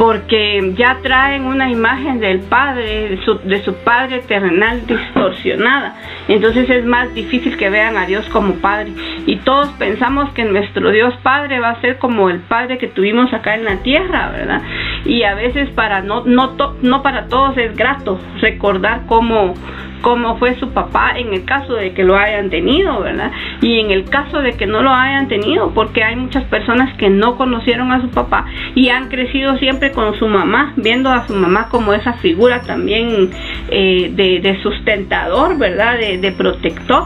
[0.00, 5.94] porque ya traen una imagen del Padre, de su, Padre terrenal distorsionada.
[6.26, 8.94] Entonces es más difícil que vean a Dios como Padre.
[9.26, 13.30] Y todos pensamos que nuestro Dios Padre va a ser como el Padre que tuvimos
[13.34, 14.62] acá en la tierra, ¿verdad?
[15.04, 19.52] Y a veces para no, no, no para todos es grato recordar cómo
[20.00, 23.30] cómo fue su papá en el caso de que lo hayan tenido, ¿verdad?
[23.60, 27.08] Y en el caso de que no lo hayan tenido, porque hay muchas personas que
[27.08, 31.34] no conocieron a su papá y han crecido siempre con su mamá, viendo a su
[31.34, 33.30] mamá como esa figura también
[33.70, 35.98] eh, de, sustentador, ¿verdad?
[35.98, 37.04] De, protector.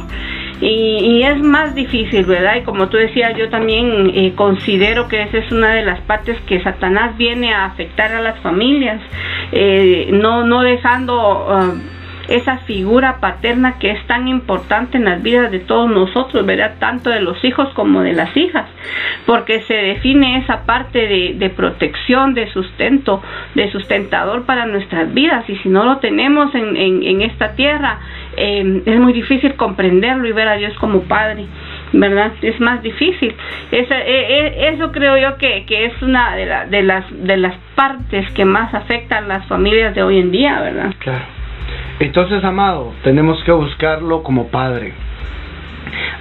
[0.60, 2.56] Y, es más difícil, ¿verdad?
[2.56, 6.38] Y como tú decías, yo también eh, considero que esa es una de las partes
[6.46, 9.00] que Satanás viene a afectar a las familias,
[9.52, 11.46] eh, no, no dejando...
[11.48, 11.74] Ah,
[12.28, 16.76] esa figura paterna que es tan importante en las vidas de todos nosotros, ¿verdad?
[16.78, 18.66] Tanto de los hijos como de las hijas,
[19.26, 23.22] porque se define esa parte de, protección, de sustento,
[23.54, 27.98] de sustentador para nuestras vidas, y si no lo tenemos en, en, esta tierra,
[28.36, 31.46] eh, es muy difícil comprenderlo y ver a Dios como Padre.
[31.92, 32.32] ¿verdad?
[32.42, 33.34] Es más difícil.
[33.70, 38.30] Eso, eh, eso creo yo que, que es una de, de, las, de las partes
[38.32, 40.94] que más afectan las familias de hoy en día, ¿verdad?
[40.98, 41.33] Claro.
[42.00, 44.92] Entonces, amado, tenemos que buscarlo como Padre.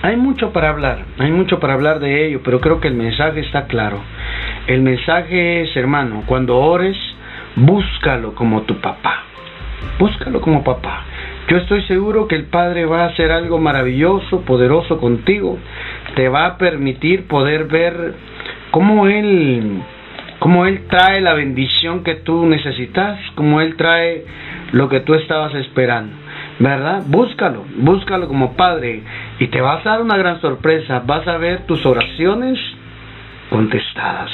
[0.01, 3.39] Hay mucho para hablar, hay mucho para hablar de ello, pero creo que el mensaje
[3.39, 3.99] está claro.
[4.67, 6.97] El mensaje es, hermano, cuando ores,
[7.55, 9.23] búscalo como tu papá.
[9.99, 11.03] Búscalo como papá.
[11.49, 15.57] Yo estoy seguro que el Padre va a hacer algo maravilloso, poderoso contigo.
[16.15, 18.13] Te va a permitir poder ver
[18.71, 19.81] cómo Él,
[20.43, 24.25] cómo Él trae la bendición que tú necesitas, cómo Él trae
[24.73, 26.13] lo que tú estabas esperando.
[26.59, 27.03] ¿Verdad?
[27.07, 29.03] Búscalo, búscalo como Padre
[29.39, 31.01] y te vas a dar una gran sorpresa.
[31.05, 32.59] Vas a ver tus oraciones
[33.49, 34.31] contestadas.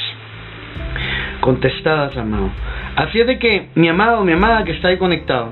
[1.42, 2.50] Contestadas, amado.
[2.96, 5.50] Así es de que, mi amado, mi amada que está ahí conectado,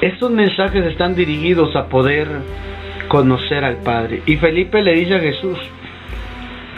[0.00, 2.28] estos mensajes están dirigidos a poder
[3.08, 4.22] conocer al Padre.
[4.24, 5.58] Y Felipe le dice a Jesús,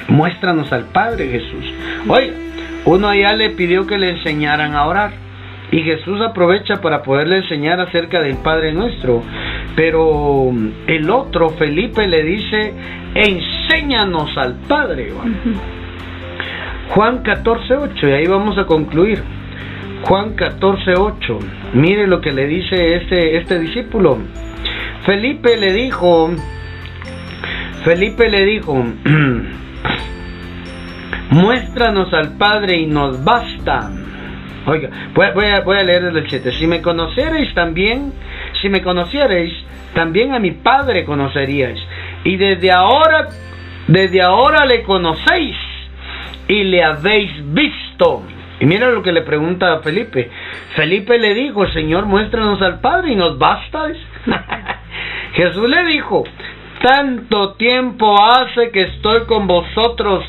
[0.08, 1.64] muéstranos al Padre Jesús.
[2.08, 2.34] Oiga,
[2.84, 5.12] uno allá le pidió que le enseñaran a orar.
[5.70, 9.22] Y Jesús aprovecha para poderle enseñar acerca del Padre nuestro.
[9.74, 10.52] Pero
[10.86, 12.74] el otro, Felipe, le dice,
[13.14, 15.12] enséñanos al Padre.
[16.90, 19.22] Juan 14, 8, y ahí vamos a concluir.
[20.02, 21.38] Juan 14, 8.
[21.72, 24.18] Mire lo que le dice este, este discípulo.
[25.06, 26.30] Felipe le dijo,
[27.84, 28.84] Felipe le dijo,
[31.30, 33.90] muéstranos al Padre y nos basta.
[34.66, 36.52] Oiga, voy, a, voy leer el 7.
[36.52, 38.12] Si me conocierais también,
[38.60, 39.52] si me conocierais,
[39.94, 41.80] también a mi Padre conoceríais.
[42.24, 43.28] Y desde ahora,
[43.88, 45.56] desde ahora le conocéis
[46.48, 48.22] y le habéis visto.
[48.60, 50.30] Y mira lo que le pregunta a Felipe.
[50.76, 53.88] Felipe le dijo, Señor, muéstranos al Padre y nos basta.
[55.34, 56.22] Jesús le dijo,
[56.82, 60.24] tanto tiempo hace que estoy con vosotros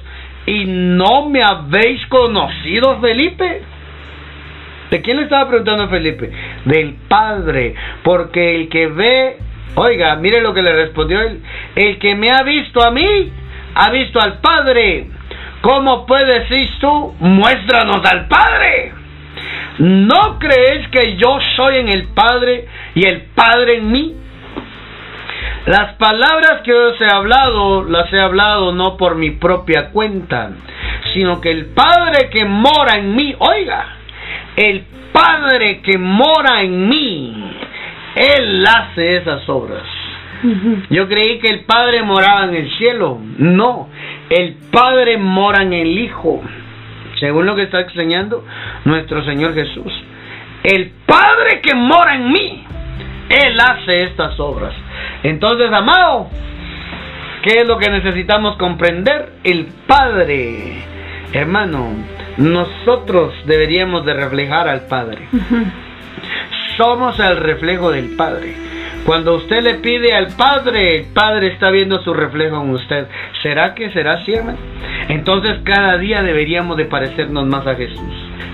[0.45, 3.63] y no me habéis conocido, Felipe.
[4.91, 6.29] ¿De quién le estaba preguntando a Felipe?
[6.65, 7.73] Del Padre,
[8.03, 9.37] porque el que ve,
[9.75, 11.41] oiga, mire lo que le respondió él,
[11.75, 13.31] el que me ha visto a mí,
[13.73, 15.07] ha visto al Padre.
[15.61, 18.91] ¿Cómo puedes decir tú, muéstranos al Padre?
[19.79, 24.13] ¿No crees que yo soy en el Padre y el Padre en mí?
[25.65, 30.51] Las palabras que os he hablado, las he hablado no por mi propia cuenta,
[31.13, 33.85] sino que el Padre que mora en mí, oiga,
[34.57, 34.83] el
[35.13, 37.51] Padre que mora en mí,
[38.15, 39.83] Él hace esas obras.
[40.89, 43.17] Yo creí que el Padre moraba en el cielo.
[43.37, 43.87] No,
[44.29, 46.41] el Padre mora en el Hijo.
[47.21, 48.43] Según lo que está enseñando
[48.83, 49.93] nuestro Señor Jesús.
[50.63, 52.65] El Padre que mora en mí,
[53.29, 54.73] Él hace estas obras.
[55.23, 56.29] Entonces, amado,
[57.41, 59.33] ¿qué es lo que necesitamos comprender?
[59.43, 60.83] El Padre,
[61.33, 61.91] hermano,
[62.37, 65.27] nosotros deberíamos de reflejar al Padre.
[66.77, 68.55] Somos el reflejo del Padre.
[69.05, 73.07] Cuando usted le pide al Padre, el Padre está viendo su reflejo en usted.
[73.41, 74.55] ¿Será que será hermano?
[75.09, 77.99] Entonces cada día deberíamos de parecernos más a Jesús.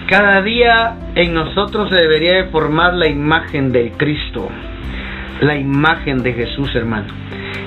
[0.07, 4.49] Cada día en nosotros se debería de formar la imagen del Cristo.
[5.41, 7.07] La imagen de Jesús, hermano.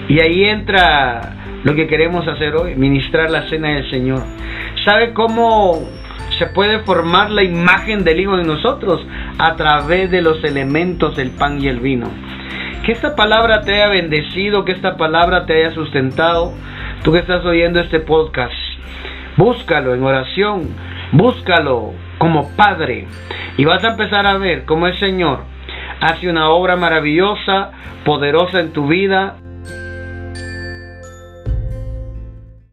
[0.09, 4.23] Y ahí entra lo que queremos hacer hoy, ministrar la cena del Señor.
[4.85, 5.81] ¿Sabe cómo
[6.39, 9.07] se puede formar la imagen del Hijo en nosotros?
[9.39, 12.09] A través de los elementos del pan y el vino.
[12.85, 16.53] Que esta palabra te haya bendecido, que esta palabra te haya sustentado.
[17.05, 18.53] Tú que estás oyendo este podcast,
[19.37, 20.69] búscalo en oración,
[21.13, 23.07] búscalo como Padre
[23.57, 25.52] y vas a empezar a ver cómo el Señor
[26.03, 27.71] hace una obra maravillosa,
[28.05, 29.37] poderosa en tu vida